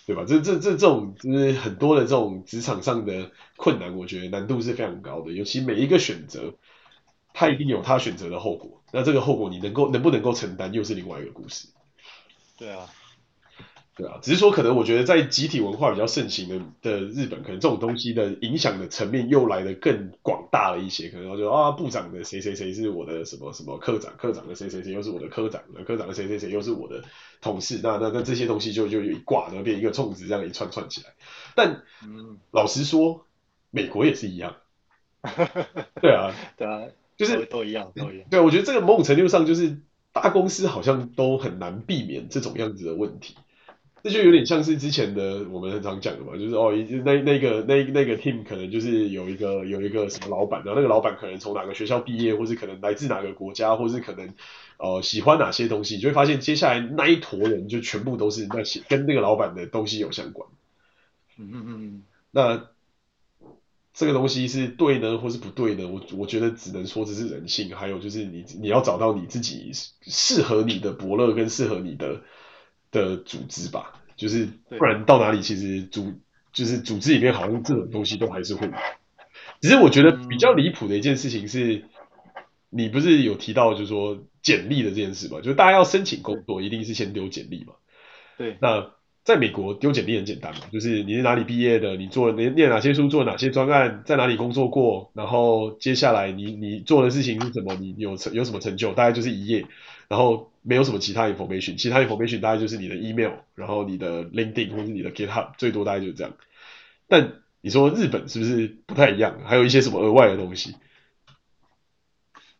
[0.07, 0.25] 对吧？
[0.27, 5.33] 这这这这种就是很多的这种职场上的困难，我觉得难度是非常高的。
[5.33, 6.55] 尤其每一个选择，
[7.33, 8.83] 他一定有他选择的后果。
[8.93, 11.69] 那这个后果你能够能不能够承担，又是另外一个故事。
[12.59, 12.91] 对啊。
[13.95, 21.11] 对啊，只是说可能我觉得在集体文化比较盛行的的日本，可能这种东西的影响的层面又来的更广大了一些。
[21.11, 27.05] 可能就啊，部长的谁谁谁是我的什么什么科长，科长的谁谁谁又是我的科长，科长的谁谁谁又是我的
[27.43, 27.81] 同事。
[27.83, 31.09] 那那那这些东西就就一挂，然后变一个粽子这样一串串起来。
[31.55, 33.27] 但嗯，老实说，
[33.71, 34.57] 美国也是一样。
[36.01, 36.81] 对啊，对啊，
[37.19, 38.27] 就是都，都一样，都一样。
[38.31, 39.83] 对，我觉得这个某种程度上就是
[40.13, 43.37] 大公司好像都很难避免这种样子的问题。
[44.03, 46.73] 这就有点像是之前的我们很常讲的嘛，就是哦，
[47.05, 54.35] 那那个那那个 team 可能就是有一个有一个什么老板，然后那个老板可能从哪个学校毕业，或是可能来自哪个国家，或是可能
[54.79, 60.49] 呃喜欢哪些东西，你就会发现接下来那一坨人就全部都是那些跟那个老板的东西有相关。
[61.39, 62.03] 嗯嗯嗯。
[62.33, 62.67] 那
[63.95, 65.87] 这个东西是对呢，或是不对呢？
[65.87, 72.23] 我我觉得只能说这是人性，还有就是你你要找到你自己适合你的伯乐跟适合你的
[72.93, 74.47] 的组织吧，就是
[74.79, 76.13] 不然到哪里其实组
[76.53, 78.73] 就是组织里面好像这种东西都还是会有。
[79.61, 81.83] 只是我觉得比较离谱的一件事情是，
[82.71, 85.39] 你不是有提到就是说简历的这件事嘛？
[85.39, 87.73] 就是大家要申请工作，一定是先丢简历嘛？
[88.39, 88.93] 对，那。
[89.25, 99.65] 在美国丢简历很简单嘛，就是你是哪里毕业的，你做你念哪些书，做哪些专案，在哪里工作过，然后接下来你你做的事情是什么，你有成有什么成就，大概就是一页，
[100.13, 106.35] 然后没有什么其他 information，其他 information 大概就是你的 email，然后你的 LinkedIn 或者你的 GitHub，最多大概就是这样。
[107.09, 109.41] 但你说日本是不是不太一样？
[109.47, 110.75] 还有一些什么额外的东西？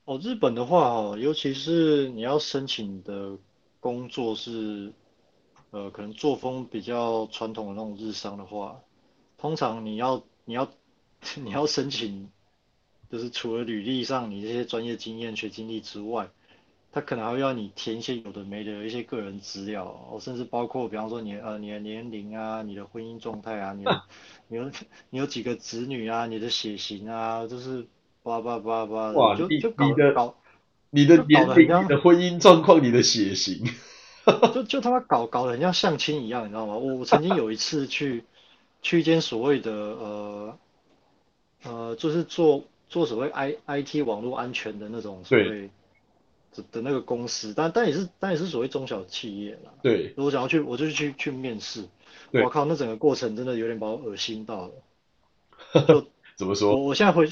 [0.07, 3.37] 哦，日本的话哦，尤其是你要申请的
[3.81, 4.95] 工作是。
[5.75, 8.83] 呃，可能作风比较传统的那种日商的话，
[9.39, 10.71] 通常你要你要
[11.43, 12.29] 你要申请，
[13.11, 16.29] 就是除了履历上你这些专业经验、学经历之外，
[16.93, 24.03] 他可能还会要你填一些有的没的一些个人资料，哦，甚至包括比方说你呃你的年龄啊、你的婚姻状态啊、你的
[24.49, 24.71] 你有
[25.11, 27.87] 你有几个子女啊、你的血型啊，就是
[28.23, 30.37] 叭叭叭叭，哇，就你就搞你的搞
[30.91, 33.65] 你的年龄、你的婚姻状况、你的血型。
[34.55, 36.77] 就就他妈搞搞得很像相亲一样，你知道吗？
[36.77, 38.23] 我我曾经有一次去
[38.81, 40.59] 去一间所谓的呃
[41.65, 45.71] 呃，就是做做所谓 I I T 网络安全的那种所谓
[46.55, 49.73] 的的那个公司，但但也是但也是所谓中小企业啦。
[49.83, 51.85] 对，我想要去，我就去去面试。
[52.33, 54.73] 我靠，那整个过程真的有点把我恶心到了。
[55.89, 56.77] 就怎么说？
[56.77, 57.29] 我我现在回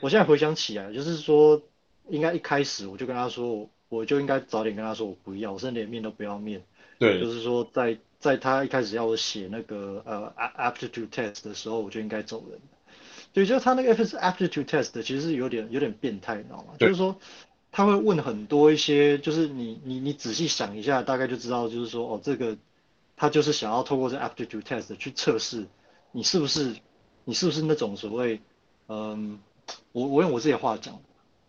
[0.00, 1.62] 我现在回想起来，就是说
[2.08, 3.70] 应该一开始我就跟他说。
[3.90, 6.64] 我就应该早点跟他说我不要，我甚至连面都不要面。
[6.98, 12.58] 对，就是说在在他一开始要我写那个呃 aptitude test 的时候，我就应该走人。
[13.32, 16.74] 对，就是他那个 aptitude test 其实是有点有点变态，你知道吗？
[16.76, 17.16] 就是说
[17.74, 22.56] 他会问很多一些，就是你你你仔细想一下，大概就知道，就是说哦，这个
[23.16, 25.66] 他就是想要透过这 aptitude test 去测试
[26.12, 26.76] 你是不是
[27.24, 28.40] 你是不是那种所谓
[28.86, 29.40] 嗯，
[29.90, 31.00] 我我用我自己的话讲。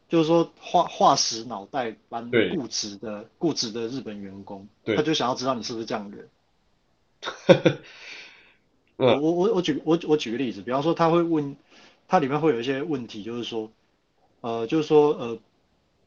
[0.07, 6.29] 就是说化化石脑袋般固执的固执的日本员工，他就想要知道你是不是这样的人。
[8.97, 11.57] 我我我我举我我举个例子，比方说他会问，
[12.07, 13.71] 他里面会有一些问题，就是说，
[14.41, 15.39] 呃，就是说呃，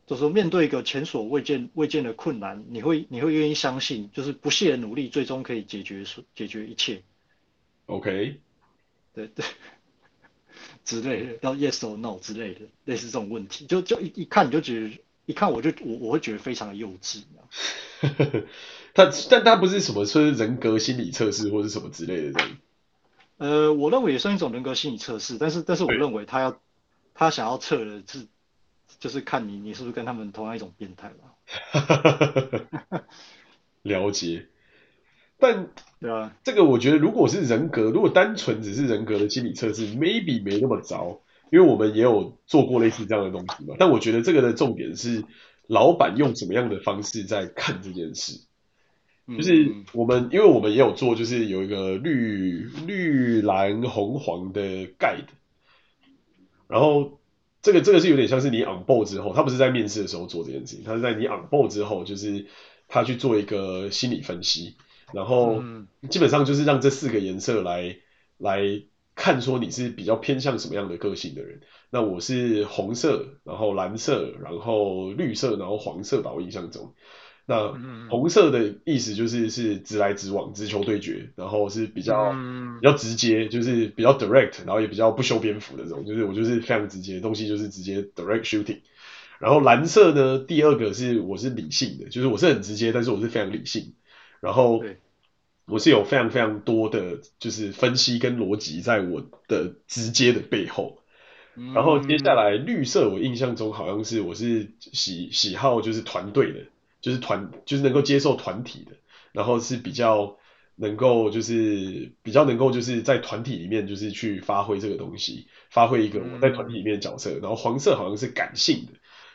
[0.08, 6.04] 就是说面对一个前所未见未见的困难，你会你会愿意相信，就是不懈的努力最终可以解决
[6.34, 7.02] 解决一切。
[7.86, 8.40] OK，
[9.14, 9.44] 对对。
[10.84, 17.22] 之类的，要 yes or no 之类的，类似这种问题，就就一一看你就觉得，一看我就我我会觉得非常的幼稚，
[18.94, 22.58] 他但他不是什么说人格心理测试或者什么之类的这样。
[23.36, 26.58] 呃，我认为也算一种人格心理测试，但是但是我认为他要
[27.12, 28.26] 他想要测的是，
[28.98, 31.34] 就是看你你是不是跟他们同样一种变态吧。
[33.82, 34.46] 了解。
[35.38, 35.70] 但
[36.00, 41.20] 对啊，这个我觉得，如果是人格，如果单纯只是人格的心理测试，maybe 没那么糟，
[41.52, 43.76] 因为我们也有做过类似这样的东西嘛。
[43.78, 45.24] 但我觉得这个的重点是，
[45.68, 48.40] 老板用什么样的方式在看这件事。
[49.28, 54.60] 就是我们，因为我们也有做，就是有一个绿绿蓝红黄的
[54.98, 55.28] guide，
[56.66, 57.17] 然后
[57.60, 62.46] 这个这个是有点像是你 on board 之后，他不是在面试的时候做这件事情，他是在你 on board 之后，就是
[62.86, 64.76] 他去做一个心理分析。
[65.12, 65.62] 然后
[66.10, 67.96] 基本上就是让这四个颜色来
[68.36, 68.82] 来
[69.14, 71.62] 看，说你是比较偏向什么样的个性的人。
[71.90, 76.94] 那我是红色，然后蓝色，然后绿色，然后黄色吧，我印象中。
[77.48, 77.72] 那
[78.10, 82.32] 红色的意思就是是直来直往，直球对决，然后是比较
[82.78, 88.80] 比较直接，就是比较 direct，然后也比较不修边幅的这种，就是我就是非常直接，东西就是直接 direct shooting。
[89.38, 93.94] 然后蓝色呢，第二个是我是理性的，就是我是很直接，但是我是非常理性。
[94.40, 94.82] 然后，
[95.66, 100.98] 我是有非常非常多的，就是分析跟逻辑在我的直接的背后。
[101.74, 106.60] 然后接下来绿色，我印象中好像是我是喜喜好就是团队的，
[107.00, 108.92] 就是团就是能够接受团体的，
[109.32, 110.36] 然后是比较
[110.76, 117.38] 能够就是比较能够就是在团体里面就是去发挥这个东西，发挥一个我在团体里面的角色。
[117.40, 118.92] 然后黄色好像是感性的，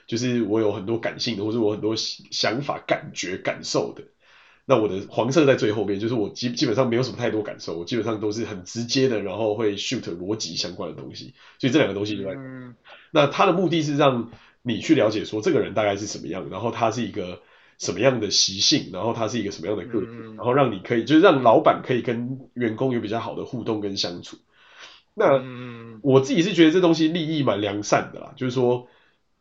[0.07, 4.03] 就是我有很多感性的，或者我很多想法、感觉、感受的。
[4.65, 12.31] 那我的黄色在最后面，就是我基基本上没有什么太多感受，我基本上都是很直接的，然后会 shoot 逻辑相关的东西，所以这两个东西就在。
[12.31, 12.73] 嗯、
[13.11, 17.41] 那他的目的是让你去了解说这个人大概是什么样，然后他是一个
[17.83, 24.37] 什么样的习性，然后他是一个什么样的个体，嗯、然后让你可以就是让老板可以跟员工有比较好的互动跟相处。
[25.13, 25.43] 那
[26.01, 28.87] 我自己是觉得这东西利益蛮良善的啦，就是说，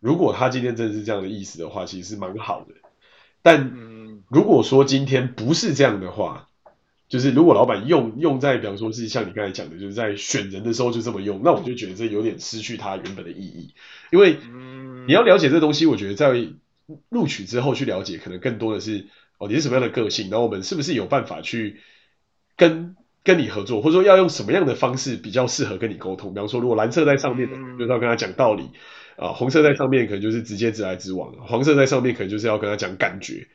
[0.01, 2.75] 如果他今天真的是这样的意思的话，其实是蛮好的。
[3.41, 3.73] 但
[4.29, 6.49] 如果说今天不是这样的话，
[7.09, 13.75] 就是如果老板用用在，比方说是像你刚才讲的，就是在选人的时候就这么用，那我就觉得这有点失去它原本的意义。
[14.11, 14.37] 因为
[15.07, 16.33] 你要了解这东西，我觉得在
[17.09, 19.07] 录取之后去了解，可能更多的是
[19.39, 21.81] 哦，你是什么样的个性，然后我们是不是有办法去
[22.57, 26.35] 跟跟你合作，或者说要用什么样的方式比较适合跟你沟通。
[26.35, 28.71] 比方说，如果蓝色在上面的，就是要跟他讲道理
[29.17, 33.49] 啊；红色在上面可能就是直接直来直往；黄色在上面可能就是要跟他讲感觉。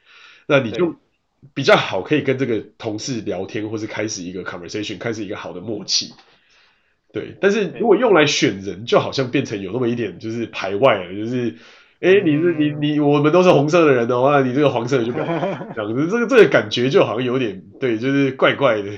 [0.48, 0.96] 那你就。
[1.54, 6.12] 比较好，可以跟这个同事聊天，或是开始一个 conversation，开始一个好的默契。
[7.14, 11.56] 对，但是如果用来选人，就好像变成有那么一点就是排外了，就是，
[12.00, 18.92] 哎、欸，你是你你我们都是红色的人的话，你这个黄色的就不 这样子，这个这个感觉就好像有点对，就是怪怪的。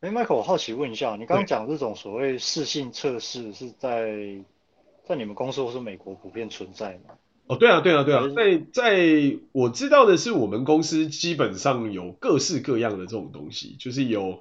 [0.00, 4.10] 哎、欸、，Michael，我好奇问一下，你刚刚讲这种所谓试性测试是在
[5.04, 7.14] 在你们公司或是美国普遍存在吗？
[7.48, 14.40] 哦，对啊，对啊，对啊，在在我知道的是，我们公司基本上有各式各样的这种东西，就是有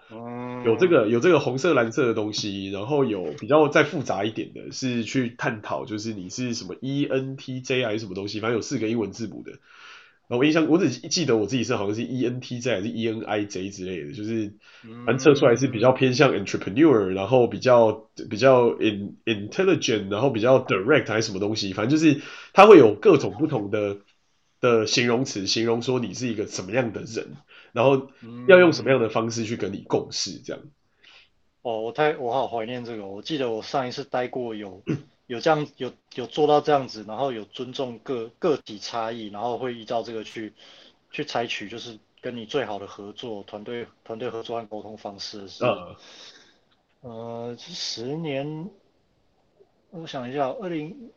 [0.66, 9.52] 有这个有这个红色蓝色的东西，然后有比较再复杂一点的，是去探讨，就是你是什么 ENTJ 还是什么东西，反正有四个英文字母的。
[10.28, 14.54] 然后我印象，我只记得我自己是好像是 ENTJ 还是 ENIJ 之类的，就是
[15.06, 22.22] 反正测出来是比较偏向 entrepreneur，然后比较比较 in intelligent，然后比较 direct 还是什么东西，反正就是
[22.54, 23.98] 它会有各种不同的
[24.62, 27.36] 的形容词，形容说你是一个什么样的人，
[27.72, 28.10] 然后
[28.48, 30.64] 要用什么样的方式去跟你共事这样。
[31.62, 34.84] 哦，我太我好怀念这个，我记得我上一次待过有。
[35.28, 40.54] 有这样有有做到这样子，然后有尊重个个体差异，然后会依照这个去
[41.10, 45.66] 去采取，就是跟你最好的合作团队团队合作和沟通方式是。
[45.66, 45.96] 呃，
[47.02, 48.70] 呃，十年，
[49.90, 51.12] 我想一下，二零，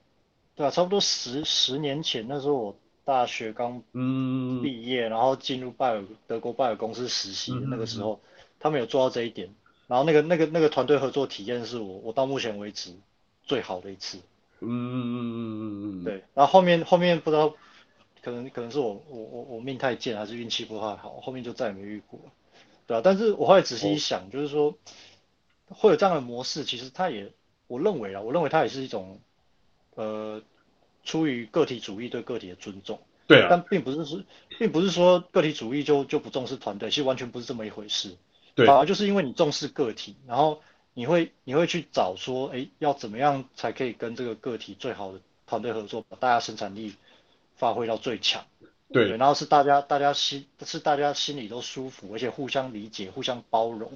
[0.54, 3.82] 对啊，差不多十十年前，那时候我大学刚
[4.62, 9.54] 毕业，嗯、然后进入拜尔德国拜尔公司实习，那个时候、嗯、他们有做到这一点，
[9.86, 12.94] 然后那个那个那个团队合作体验是我我到目前为止。
[13.48, 14.18] 最好的一次，
[14.60, 17.54] 嗯嗯嗯嗯嗯对，然后后面后面不知道，
[18.22, 22.20] 可能可能是我我我我命太贱，还是运气不太好，后面就再也没遇过，
[22.86, 24.76] 对啊，但是我后来仔细一想，哦、就是说
[25.66, 27.32] 会有这样的模式，其实它也，
[27.66, 29.18] 我认为啊，我认为它也是一种，
[29.94, 30.42] 呃，
[31.04, 34.22] 出于个体主义对个体的尊重，对啊，但并不是说，
[34.58, 38.14] 并不是说个体主义就就不重视团队，其实完全不是这么一回事，
[38.54, 40.60] 对，反而就是因为你重视个体，然后。
[40.98, 46.96] 你会你会去找说，哎，要怎么样才可以跟这个个体最好的团队合作，把大家生产力
[47.54, 48.44] 发挥到最强？
[48.92, 53.92] 对，对，然后是大家大家心是大家心里都舒服，而且互相理解、互相包容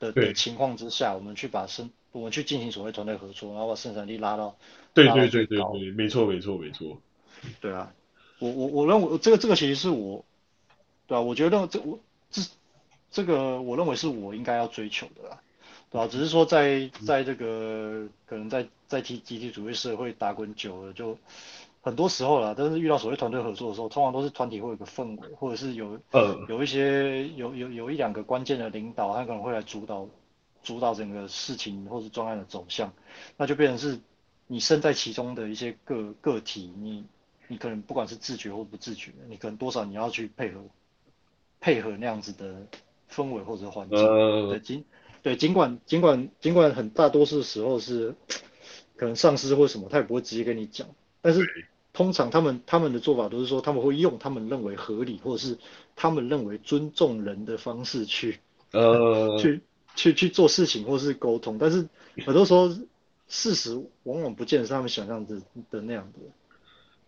[0.00, 4.56] 的的情况之下，我们去把生我们去进行所谓团队合作，然后把生产力拉到
[4.92, 7.00] 对对对对对，没错没错没错。
[7.60, 7.94] 对啊，
[8.40, 10.24] 我我我认为这个这个其实是我，
[11.06, 12.00] 对啊，我觉得这我
[12.32, 12.42] 这
[13.12, 15.40] 这个我认为是我应该要追求的啦。
[15.94, 21.16] 啊，只是说在在这个可能在在集集体主义社会打滚久了，就
[21.80, 30.08] 很多时候啦，但是遇到所谓团队合作的时候，通常都是团体会有个氛围，或者是有呃有一些有有有一两个关键的领导，他可能会来主导
[30.64, 32.92] 主导整个事情或是专案的走向，
[33.36, 34.00] 那就变成是
[34.48, 37.04] 你身在其中的一些个个体，你
[37.46, 40.60] 你可能不管是自觉或不自觉，你可能多少你要去配合
[41.60, 42.66] 配合那样子的
[43.08, 44.84] 氛围或者环境，呃、对，经。
[45.24, 48.14] 对，尽管尽管尽管很大多数时候是
[48.94, 50.86] 可能上司或什么，他也不会直接跟你讲，
[51.22, 51.40] 但是
[51.94, 55.56] 通常他们他们的做法都是说，他们会用他们认为合理或者是
[55.96, 58.38] 他们认为尊重人的方式去
[58.72, 59.62] 呃去
[59.96, 61.88] 去去做事情或是沟通，但是
[62.26, 62.68] 很多时候
[63.26, 66.20] 事实往往不见得是他们想象的的那样的。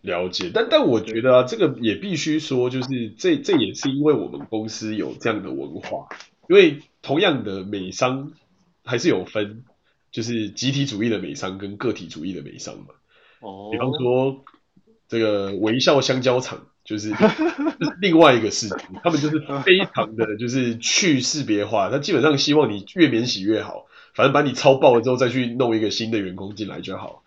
[0.01, 6.07] 了解，但但我觉得啊，这个也必须说，就是这这也是因为我们公司有这样的文化。
[6.49, 8.31] 因为同样的美商
[8.83, 9.63] 还是有分，
[10.11, 12.87] 就是集体主义的美商跟个体主义的美商嘛。
[13.39, 13.69] 哦。
[13.71, 14.43] 比方说
[15.07, 17.17] 这个微笑香蕉厂就是就
[17.85, 27.23] 是另外一个事情，他们就是非常的就是去识别化，他基本上希望你越免洗越好，反正把你超爆了之后再去弄一个新的员工进来就好。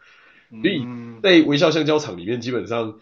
[0.51, 0.85] 所以
[1.23, 2.99] 在微笑香蕉厂里面，基本上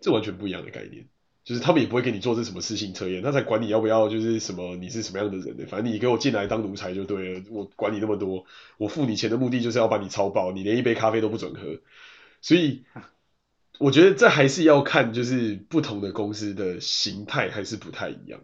[0.00, 1.06] 这完全不一样的概念。
[1.42, 5.64] 就是他们也不会给你做这什么事情测验，他才管你要不要，就是什么你是什么样的人呢？
[5.68, 8.44] 反正你给我进来当奴才就对了，我管你那么多，
[8.76, 11.80] 我付你钱的目的就是要把你操爆，你连一杯咖啡都不准喝。
[12.42, 12.84] 所以
[13.78, 18.40] 我觉得这还是要看，就是不同的公司的形态还是不太一样。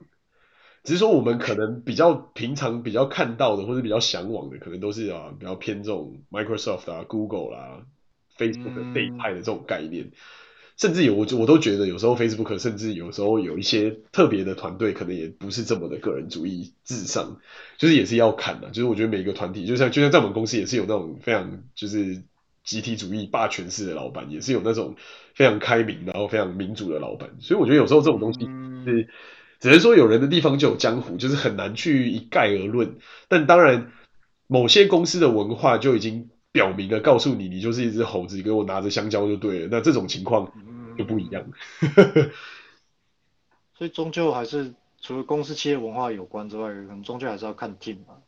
[0.83, 7.83] 只是说我们可能比较平常比较看到的或者比较向往的，可能都是啊比较偏这种 Microsoft 啊、Google 啦、啊、
[8.39, 10.07] Facebook 的这一派的这种概念。
[10.07, 10.13] 嗯
[10.77, 17.39] 甚至有我我都觉得有时候 Facebook 甚至有时候有一些特别的团队可能也不是这么的个人主义至上，
[17.79, 18.69] 就是也是要看的。
[18.69, 22.23] 就是我觉得每一个团体，就像就像在我们公司也是有那种非常就是
[22.63, 24.97] 集体主义霸权式的老板，也是有那种
[25.35, 27.31] 非常开明然后非常民主的老板。
[27.41, 28.41] 所以我觉得有时候这种东西
[28.85, 29.09] 是
[29.61, 32.97] 只能说有人的地方就有江湖，就是很难去一概而论。
[33.29, 33.93] 但当然
[34.47, 36.29] 某些公司的文化就已经。
[36.53, 39.69] 表明了，告诉你，你就是一只猴子，给我拿着香蕉就对了。
[39.71, 40.51] 那这种情况
[40.97, 41.51] 就不一样。
[41.81, 42.31] 嗯、
[43.77, 48.19] 所以终究还是除了公司企业文化有关之外，可能终究还是要看 team 嘛。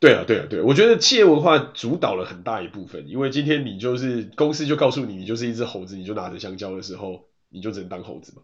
[0.00, 3.08] 对啊，对啊，对啊，我觉得企业文化主导了很大一部分。
[3.08, 8.42] 因为今天你就是公司就告诉你，你就是一只猴子，你就拿着香蕉的时候，你就只能当猴子嘛。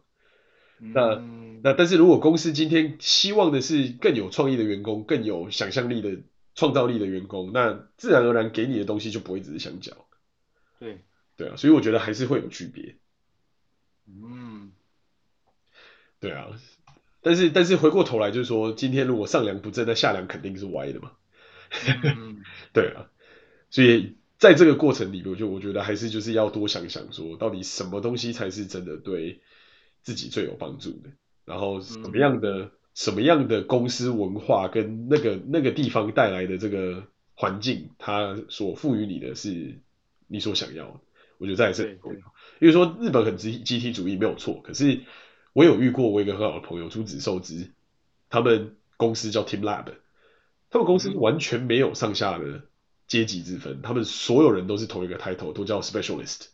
[0.81, 0.93] 嗯、
[1.63, 6.23] 那那但是如果公司今天希望的是更有创意的员工，更有想象力的。
[6.57, 9.93] 创造力的员工，那自然而然给你的东西就不会只是香蕉。
[10.81, 11.05] 对，
[11.37, 12.97] 对啊，所以我觉得还是会有区别。
[14.23, 14.73] 嗯，
[16.21, 16.49] 对啊，
[17.23, 21.13] 但是但是回过头来就是说，今天如果上梁不正，那下梁肯定是歪的嘛。
[22.17, 22.43] 嗯，
[22.75, 23.11] 对啊，
[23.71, 29.41] 所以在这个过程里，我就我觉得还是就是要多想想说，到底什么东西才是真的对
[30.03, 31.11] 自己最有帮助的，
[31.45, 32.65] 然后什么样的。
[32.65, 32.71] 嗯。
[32.93, 37.05] 什么样的公司文化跟那个那个地方带来的这个
[37.35, 39.79] 环境，它所赋予你的是
[40.27, 41.01] 你所想要的，
[41.41, 42.19] 我觉得这也是很重要。
[42.61, 45.01] 因为说日本很集集体主义没有错，可是
[45.53, 47.73] 我有遇过我一个很好的朋友朱子寿之，
[48.29, 49.87] 他们公司叫 Team Lab，
[50.71, 52.69] 他们公司完全没有上下的
[53.09, 56.47] 阶级之分，他们所有人都是同一个 title，都叫 Specialist。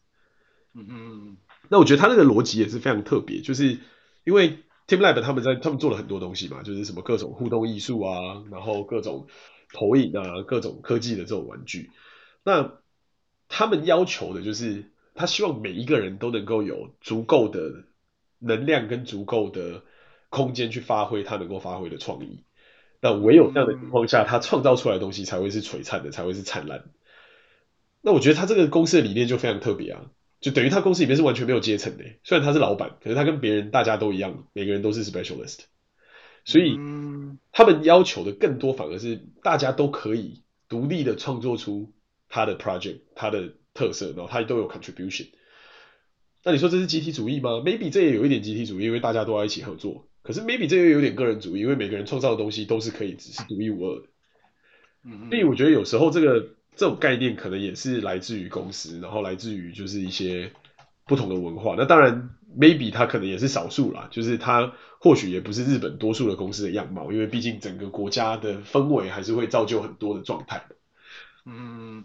[0.72, 1.36] 嗯嗯，
[1.68, 3.78] 那我觉得他那个逻辑也是非常特别，就是
[4.24, 4.60] 因为。
[4.88, 9.26] TeamLab 他们在他们做了很多东西嘛，就是什么各种互动艺术啊，然后各种
[9.72, 11.90] 投影啊，各种科技的这种玩具。
[12.44, 12.78] 那
[13.48, 17.84] 他们要求的就是，他希望每一个人都能够有足够的
[18.38, 19.82] 能量跟足够的
[20.28, 22.44] 空间去发挥他能够发挥的创意。
[23.00, 26.84] 那唯有这样的情况下，他创造出来的东西才会是璀璨的，才会是灿烂。
[28.02, 30.10] 那我觉得他这个公司的理念就非常特别啊。
[30.38, 35.60] 就等于他公司里面是完全没有阶层的，虽然他是老板，可是他跟别人大家都一样，每个人都是 specialist，
[36.44, 36.78] 所以
[37.52, 41.90] 他们要求的更多反而是大家都可以独立的创作出
[42.28, 45.28] 他的 project，他的特色，然后他都有 contribution。
[46.44, 50.06] 那你说这是集体主义吗？Maybe 这也有一点集体主义，因为大家都要一起合作。
[50.22, 54.06] 可是 Maybe 这也有点个人主义，因为每个人创造的东西都是可以只是独一无二的。
[55.30, 56.50] 所以我觉得有时候这个。
[56.78, 60.52] 这种概念可能也是来自于公司，然后来自于就是一些
[61.06, 61.74] 不同的文化。
[61.74, 70.66] 那当然，maybe 它可能也是少数啦，就是它或许也不是日本多数的公司的样貌，因为毕竟整个国家的氛围还是会造就很多的状态。
[71.46, 72.04] 嗯，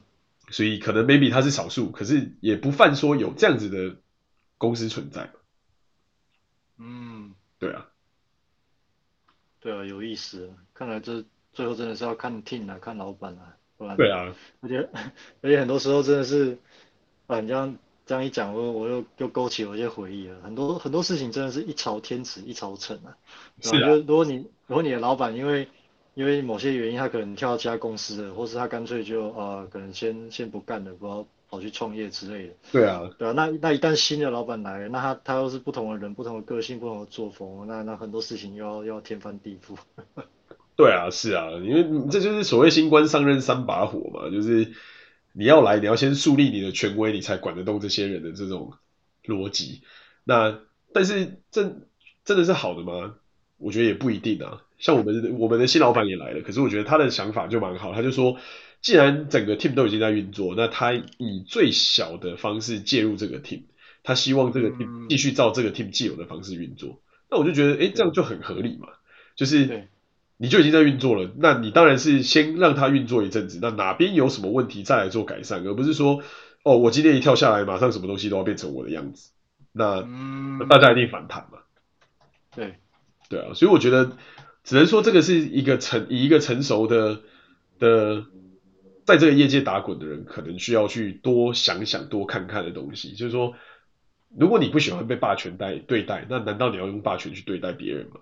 [0.52, 3.98] 所以可能 maybe 它是少数，可是也不犯说有这样子的
[4.58, 5.32] 公司存在。
[6.78, 7.88] 嗯，对啊，
[9.60, 10.54] 对啊，有意思。
[10.74, 11.24] 看来这
[11.54, 13.58] 最后真的是要看 team 啊，看老板啊。
[13.98, 14.90] 对啊，而且
[15.42, 16.60] 而且很多时候真的是，
[17.26, 20.40] 啊，你这样这样一讲，我我又又勾起我一些回忆了。
[20.42, 23.18] 很多很多事情真的是一朝天子一朝臣啊。
[23.60, 23.88] 是啊。
[23.88, 25.68] 就如果你如果你的老板因为
[26.14, 32.54] 因为某些原因，他可能跳到其他公司了，或是他干脆就啊、呃，可能先先不干了，不要跑去创业之类的。
[32.72, 33.10] 对啊。
[33.18, 39.78] 对啊，那那一旦新的老板来了，那他他又是不同的人，不同的个性，不同的作风，那那很多事情又要又要天翻地覆。
[40.76, 44.74] 对啊，是啊，因为这就是所谓新官上任三把火嘛，就是
[45.32, 48.74] 你要来，你要先树立你的权威，你才管得动这些人的这种
[49.24, 49.82] 逻辑。
[50.24, 50.60] 那
[50.94, 51.78] 但是这
[52.26, 53.16] 真的是好的吗？
[53.58, 54.64] 我觉得也不一定啊。
[54.82, 58.36] 像我们我们的新老板也来了，可是我觉得他的想法就蛮好，他就说，
[58.82, 63.62] 既然整个 team 都已经在运作，那他以最小的方式介入这个 team，
[64.04, 67.02] 他希望这个 team 继续照这个 team 既有的方式运作。
[67.30, 68.90] 那我就觉得，哎，这样就很合理嘛，
[69.38, 69.88] 就是。
[70.44, 76.24] 你就已经在运作了，那你当然是先让它运作一阵子，那哪边有什么问题再来做改善，而不是说，
[76.64, 79.30] 哦，我今天一跳下来，马上什么东西都要变成我的样子，
[79.72, 80.02] 那，
[80.60, 81.60] 那大家一定反弹嘛。
[82.56, 82.80] 对，
[83.30, 84.18] 对啊，所以我觉得
[84.64, 87.22] 只能说这个是一个成以一个成熟的
[87.80, 88.26] 的，
[89.06, 93.56] 在这个业界打滚的人，可能需要去多想想、多看看的东西，就是说，
[94.38, 98.20] 如果你不喜欢被霸权待对待，那难道你要用霸权去对待别人吗？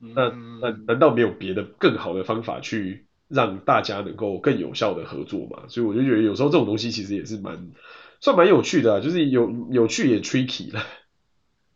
[0.00, 5.64] 那那难道没有别的更好的方法去让大家能够更有效的合作吗？
[5.68, 7.72] 所以我就觉得有时候这种东西其实也是蛮
[8.20, 10.84] 算蛮有趣的啊，就是有有趣也 tricky 了。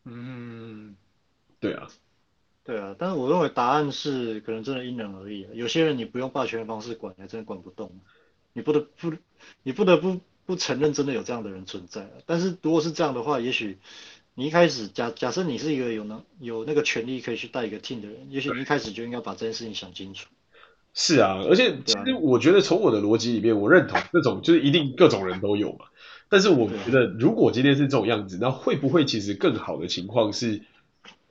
[0.04, 0.94] 嗯，
[1.58, 1.88] 对啊。
[2.64, 5.42] 对啊，但是我认为答案是可能真的因人而异。
[5.42, 7.90] 啊有些人你不用霸权的方式管，还真的管不动。
[8.52, 9.12] 你不得不，
[9.64, 12.08] 你不得不不承认真的有这样的人存在。
[12.24, 13.78] 但是如果是这样的话，也许
[14.34, 20.28] 你一开始假假设你是一个有能有那个权利可以去带一个 team 的人，也许你一开始就应该把这件事情想清楚。
[20.94, 25.86] 是啊，而且其实我觉得从我的逻辑里面，我认同这种就是一定各种人都有嘛。
[26.28, 30.62] 但是我觉得如果今天是这种样子，那会不会其实更好的情况是？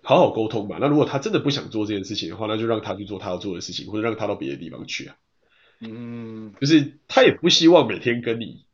[0.04, 0.78] 好好沟通吧。
[0.82, 5.16] 那如果他真的不想做这件事情的话，那就让他去做他要做的事情，或者让他到别的地方去啊。
[5.80, 8.66] 嗯，就是他也不希望每天跟你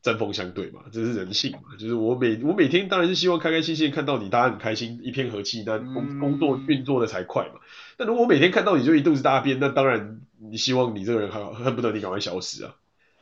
[0.00, 1.76] 针锋相对嘛，这是人性嘛。
[1.78, 7.60] 就是我每我每天当然是希望开开心心看到你，大家很开心，一片和气，那工工作运作的才快嘛。
[7.96, 12.76] 但如果我每天看到你就一肚子大便，那当然你希望你这个人还恨不得你赶快消失啊。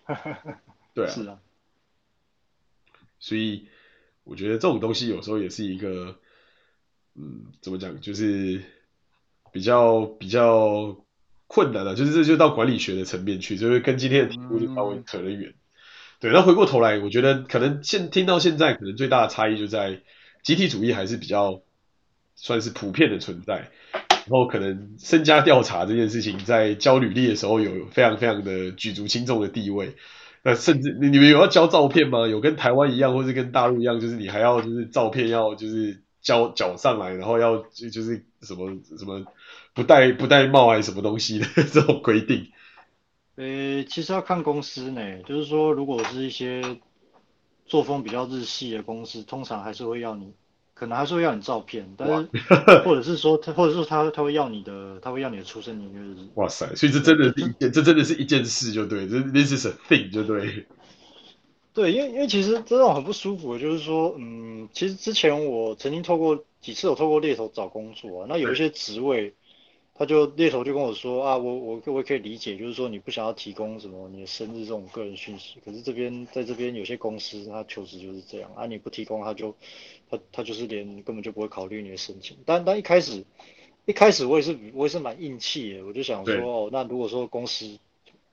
[0.95, 1.11] 对啊。
[1.11, 1.39] 是啊。
[3.19, 3.67] 所以
[4.25, 6.17] 我觉得这种东西有时候也是一个。
[7.17, 8.01] 嗯，怎么讲？
[8.01, 8.63] 就是
[9.53, 10.97] 比较比较
[11.49, 15.53] 困难的，就是这就到管理学的层面去，就是跟今天的题目就稍微扯得远。
[16.21, 20.01] 对，那回过头来，我觉得可能现听到现在，可能最大的差异就在
[20.45, 21.63] 集体主义还是比较
[22.37, 29.97] 算是普遍的存在，然后可能身家调查这件事情在交履历的时候有非常非常的举足轻重的地位。
[30.45, 32.29] 那甚至你们有要交照片吗？
[32.29, 36.03] 有跟台湾一样，或是跟大陆一样，就是你还要就是照片要就是。
[36.23, 39.25] 交缴上来，然后要就就是什么什么
[39.75, 42.51] 不戴不戴帽还是什么东西的 这种规定。
[43.37, 46.77] 呃，其实要看公司呢，就是说如果是一些
[47.65, 50.35] 作风比较日系的公司，通常还是会要你，
[50.75, 52.29] 可能还是会要你照片，但是
[52.85, 56.17] 或者是说他或者是说他他会要你的，他会要你的出生年月日。
[56.35, 60.67] 哇塞，所以这真的是一件，这真的是一件事就对，这 this is a thing 就对。
[61.73, 69.33] 对，因为因为其实这种很不舒服，就是说，嗯，其实之前我曾经透过几次我透过猎头找工作啊，那有一些职位，
[69.95, 79.55] 他就猎头就跟我说啊，我我我可以理解，就是说你不想要提供什么你的生日这种个人讯息，可是这边在这边有些公司他求职就是这样啊，你不提供他就
[80.11, 83.25] 他他就是连根本就不会考虑你的申请，但但一开始
[83.87, 87.79] 一开始我也是我也是蛮硬气的，我就想说哦，那如果说公司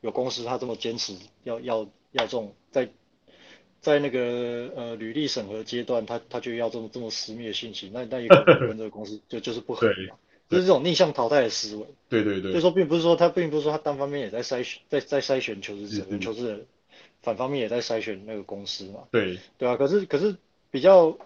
[0.01, 2.89] 有公司他这么坚持要要要这种在。
[3.79, 10.15] 在那个呃履历审核阶段，他他就要这么这么私密的信息，那那也可能跟这个公司 就就是不合嘛，
[10.49, 11.85] 就是这种逆向淘汰的思维。
[12.09, 12.51] 对对对。
[12.51, 16.65] 所以说，并不是说他并不是说他单方面也在筛选，在在筛选求职者，嗯、求职者
[17.21, 19.01] 反方面也在筛选那个公司嘛。
[19.11, 19.39] 对。
[19.57, 20.35] 对啊，可是可是
[20.71, 21.17] 比较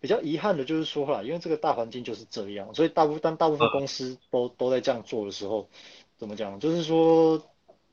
[0.00, 5.68] 比较遗憾的就是说啦，因为这个大环境就是这样，所以大部分当大部分公司都、啊、都在这样做的时候，
[6.16, 6.58] 怎么讲？
[6.58, 7.42] 就是说，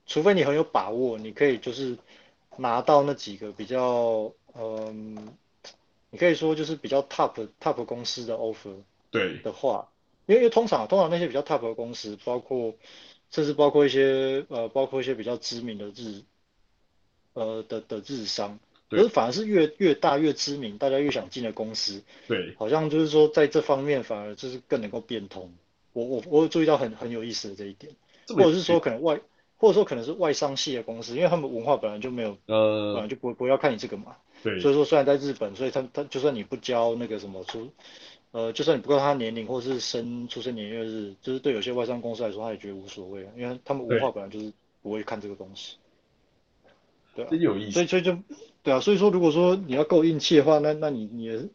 [0.08, 1.98] 除非你很有把握，你可以就是。
[2.58, 5.36] 拿到那几个比较，嗯，
[6.10, 8.76] 你可以说就是比较 top top 公司的 offer，
[9.12, 9.90] 对的话，
[10.26, 12.74] 因为因为通常通常那些比较 top 的公司，包括
[13.32, 16.24] 甚至包括一些呃包括一些比较知名的日，
[17.34, 25.54] 呃的的日商，可是反而是越越大越知名，大家越想进的公司，对，好像就是说在这方面反而就是更能够变通。
[25.94, 27.94] 我我我有注意到很很有意思的这一点，
[28.28, 29.20] 或者是说可能外。
[29.66, 34.16] 或者说可能是外商系的公司，因为他们文化本来就没有，呃，本来就不不要看你这个嘛。
[34.44, 34.60] 对。
[34.60, 37.68] 所以说虽然在日本，所以他他就算你不交那个什么出，
[38.30, 44.54] 呃，就算你不告诉他年龄或是生出生年月日，就是对有些外商公司来说，他也觉得无所谓，因为他们文化本来就是
[44.84, 45.78] 不会看这个东西。
[47.16, 47.26] 对。
[47.26, 47.28] 啊。
[47.32, 47.72] 真有意思。
[47.72, 48.16] 所以所以就，
[48.62, 51.50] 对啊，所以说如果说你要够硬气的话，那那你你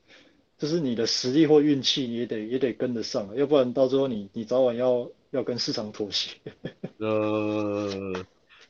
[0.59, 5.09] 就是你的实力或运气，你也得也得跟得上，要不然到最后你你早晚要。
[5.31, 6.37] 要跟市场妥协，
[6.99, 8.13] 呃，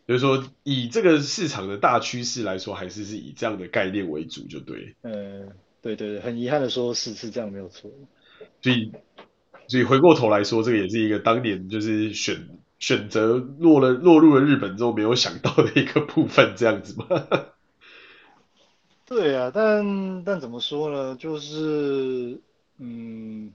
[0.07, 4.95] 就是说以这个市场的大趋势来说，还是是以这样的概念为主，就对。
[5.03, 5.47] 呃，
[5.81, 7.91] 对对对，很遗憾的说，是是这样，没有错。
[8.63, 8.93] 所以，
[9.69, 17.07] 所以回过头来说，这个也是一个当年就是选选择落了落入了日本之后没有想到的一个部分，这样子吗？
[19.07, 21.17] 对啊，但但怎么说呢？
[21.17, 22.41] 就是
[22.79, 23.53] 嗯。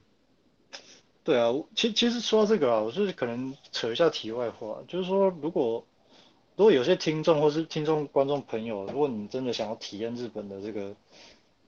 [1.26, 5.84] 对啊，其其实说到这个啊，我就是可能扯一下题外话，就是说，如果
[6.56, 10.96] 如果有些听众或是听众观众朋友，如果你真的想要体验日本的这个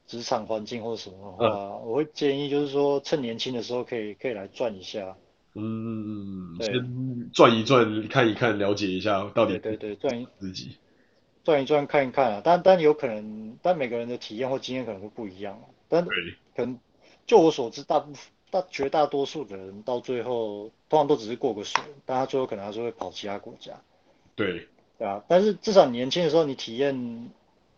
[0.05, 5.18] 职场环境或者什么的话，嗯、我会建议就是说，趁年轻的时候可以可以来转一下。
[5.55, 9.58] 嗯，对，先转一转，看一看，了解一下到底。
[9.58, 10.78] 对对对，转一自己，
[11.43, 16.80] 转一转看一看啊，但但有可能，但每个人的体验或经验可能会不一样，但可能
[17.26, 18.22] 就我所知，大部分。
[18.50, 23.74] 大绝大多数的人到最后，通常都只是过个水，但他最后可能还是会跑其他国家。
[24.36, 24.68] 对，
[24.98, 25.24] 对啊。
[25.28, 27.30] 但是至少年轻的时候，你体验，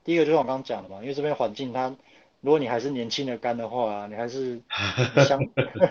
[0.03, 1.95] 第一个就是我刚刚讲的嘛，因为这边环境它，
[2.41, 4.61] 如果你还是年轻的肝的话，你还是
[5.27, 5.39] 相，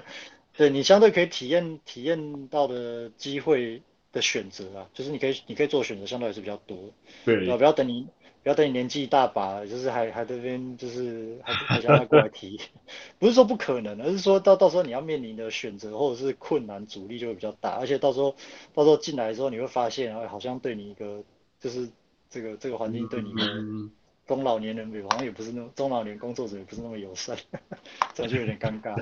[0.56, 6.76] 对你相对可以体验体验到的机会的选择啊，就是你可以你可以做选择，相对还是比较多。
[7.24, 8.06] 对，不要等你
[8.48, 12.58] 不要等你年纪大把了，就是还还这边就是还还想要过来提，
[13.20, 18.34] 不是说不可能，而是说到到时候你要面临的选择或者是困难阻力就会比较大，而且到时候
[18.72, 21.22] 到时候进来的时候你会发现，好像对你一个
[21.60, 21.90] 就是
[22.30, 23.44] 这个这个环境对你的。
[23.44, 23.90] 嗯
[24.28, 27.34] 中老年人比好像也不是那么中老年工作者也不是那么友善，
[28.12, 28.94] 这就有点尴尬。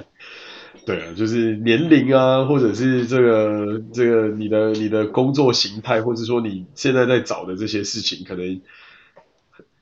[0.85, 8.61] 对啊，就是年龄啊，或者是这个这个你的你的工作形态，或者说你现在在找的这些事情，可能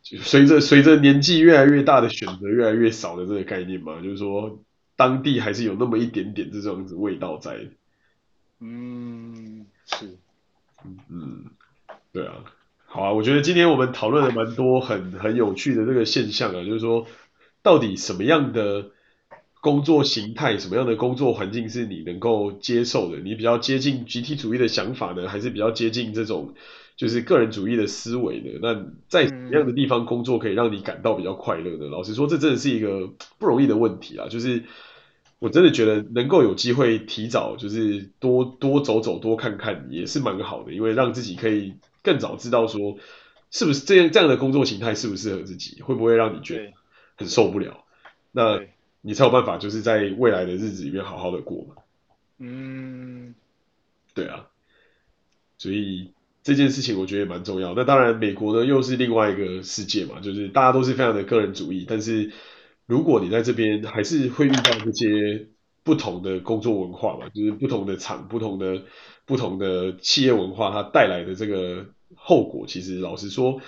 [0.04, 4.62] 随着随着年纪越来越大的选择越来越少的这个概念嘛，就是说
[4.96, 7.68] 当地还是有那么一点点这种子味道在。
[8.60, 10.18] 嗯，是，
[10.84, 11.44] 嗯嗯，
[12.12, 12.44] 对啊。
[12.86, 17.06] 好啊，我觉得今天我们讨论了蛮多很很有趣的这个现象啊，就是说
[17.62, 18.90] 到底什么样的
[19.60, 23.18] 工作形态、什么样的工作环境是你能够接受的？
[23.18, 26.54] 你比较接近集体主义的想法呢，还是比较接近这种
[26.96, 28.58] 就是个人主义的思维的？
[28.60, 31.86] 那在什么样的地方工作可以让你感到比较快乐呢？
[31.88, 34.28] 老实说，这真的是一个不容易的问题啊。
[34.28, 34.64] 就是
[35.38, 41.74] 我真的觉得能够有机会提早就是多多走走、多看看也是蛮好的，因为让自己可以。
[42.04, 42.98] 更早知道说
[43.50, 46.72] 是不是这样这样的工作形态适不适合自己，会不会让你觉得
[47.16, 47.82] 很受不了？
[48.30, 48.60] 那
[49.00, 51.76] 你才有办法就是在未来的日子里面好好的过嘛。
[52.36, 53.34] 嗯，
[54.12, 54.48] 对啊，
[55.56, 56.10] 所以
[56.44, 57.74] 这件事情我觉得也蛮重要。
[57.74, 61.84] 那当然，美国呢又是另外一个世界嘛，就是大家都是非常的个人主义。
[61.88, 62.30] 但是
[62.86, 65.48] 如果你在这边还是会遇到这些
[65.82, 68.84] 不同的工作文化嘛，就是不同的厂、不同的
[69.26, 71.86] 不同的企业文化，它带来的这个。
[72.16, 73.60] 后果其实老实说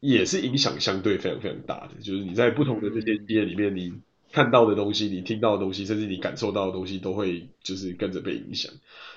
[0.00, 3.92] 也是影响相对非常非常大的，就是你在不同的这些企业里面，你
[4.32, 8.72] 看到的东西、你听到的东西，甚至你感受到的东西，都会就是跟着被影响。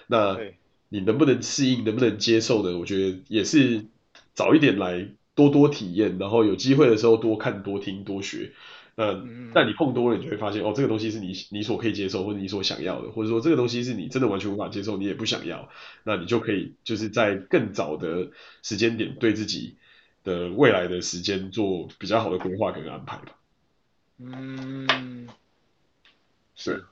[0.07, 0.38] 那
[0.93, 2.77] 你能不能适应、能不能接受的？
[2.77, 3.85] 我觉得也是
[4.35, 8.53] 早一点来，多多体验，然后有机会的时候多看、多听、多学。
[8.93, 15.67] 那但你碰多了，你就会发现哦，这个东西是你你所可以接受或者你所想要的，或者说这个东西是你真的完全无法接受，你也不想要，
[16.03, 18.29] 那你就可以就是在更早的
[18.61, 19.77] 时间点对自己
[20.23, 23.35] 的未来的时间做比较好的规划跟安排吧。
[24.19, 25.27] 嗯，
[26.55, 26.85] 是，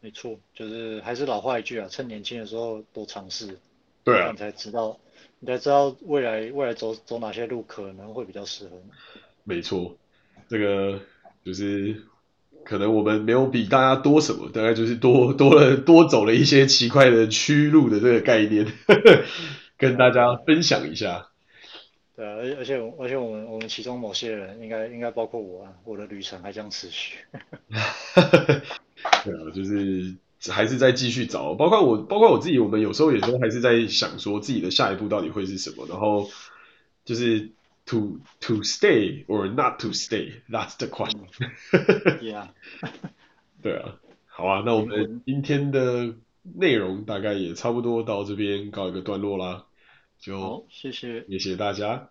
[0.00, 3.58] 没错，就是还是老话一句啊，趁年轻的时候多尝试，
[4.04, 4.98] 对啊，你才知道，
[5.40, 8.90] 你才知道未来未来走走哪些路可能会比较适合你。
[9.44, 9.96] 没错。
[10.48, 11.00] 这个
[11.44, 12.04] 就是
[12.62, 18.64] 可能我们没有比大家多什么，大概就是多多了多走了一些奇怪的曲路的这个概念，
[19.76, 21.30] 跟大家分享一下。
[22.14, 27.16] 对啊，而而且而且我们我们其中某些人应该应该包括我啊，我的旅程还将持续。
[29.24, 30.16] 对啊，就是
[30.52, 36.30] 还是在继续找，包括我包括我自己，我们有时候也都还是在想说自己的下一步到底会是什么，然后
[37.04, 37.52] 就是。
[37.88, 41.28] To to stay or not to stay, that's the question.
[42.20, 42.48] Yeah.
[43.62, 49.66] 对啊，好啊，那我们今天的内容大概也差不多到这边告一个段落啦。
[50.18, 52.10] 就好，谢谢，也谢谢大家，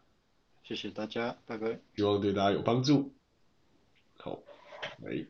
[0.63, 1.77] 谢谢大家，拜拜。
[1.97, 3.11] 希望对大家有帮助。
[4.15, 4.39] 好，
[5.03, 5.25] 来。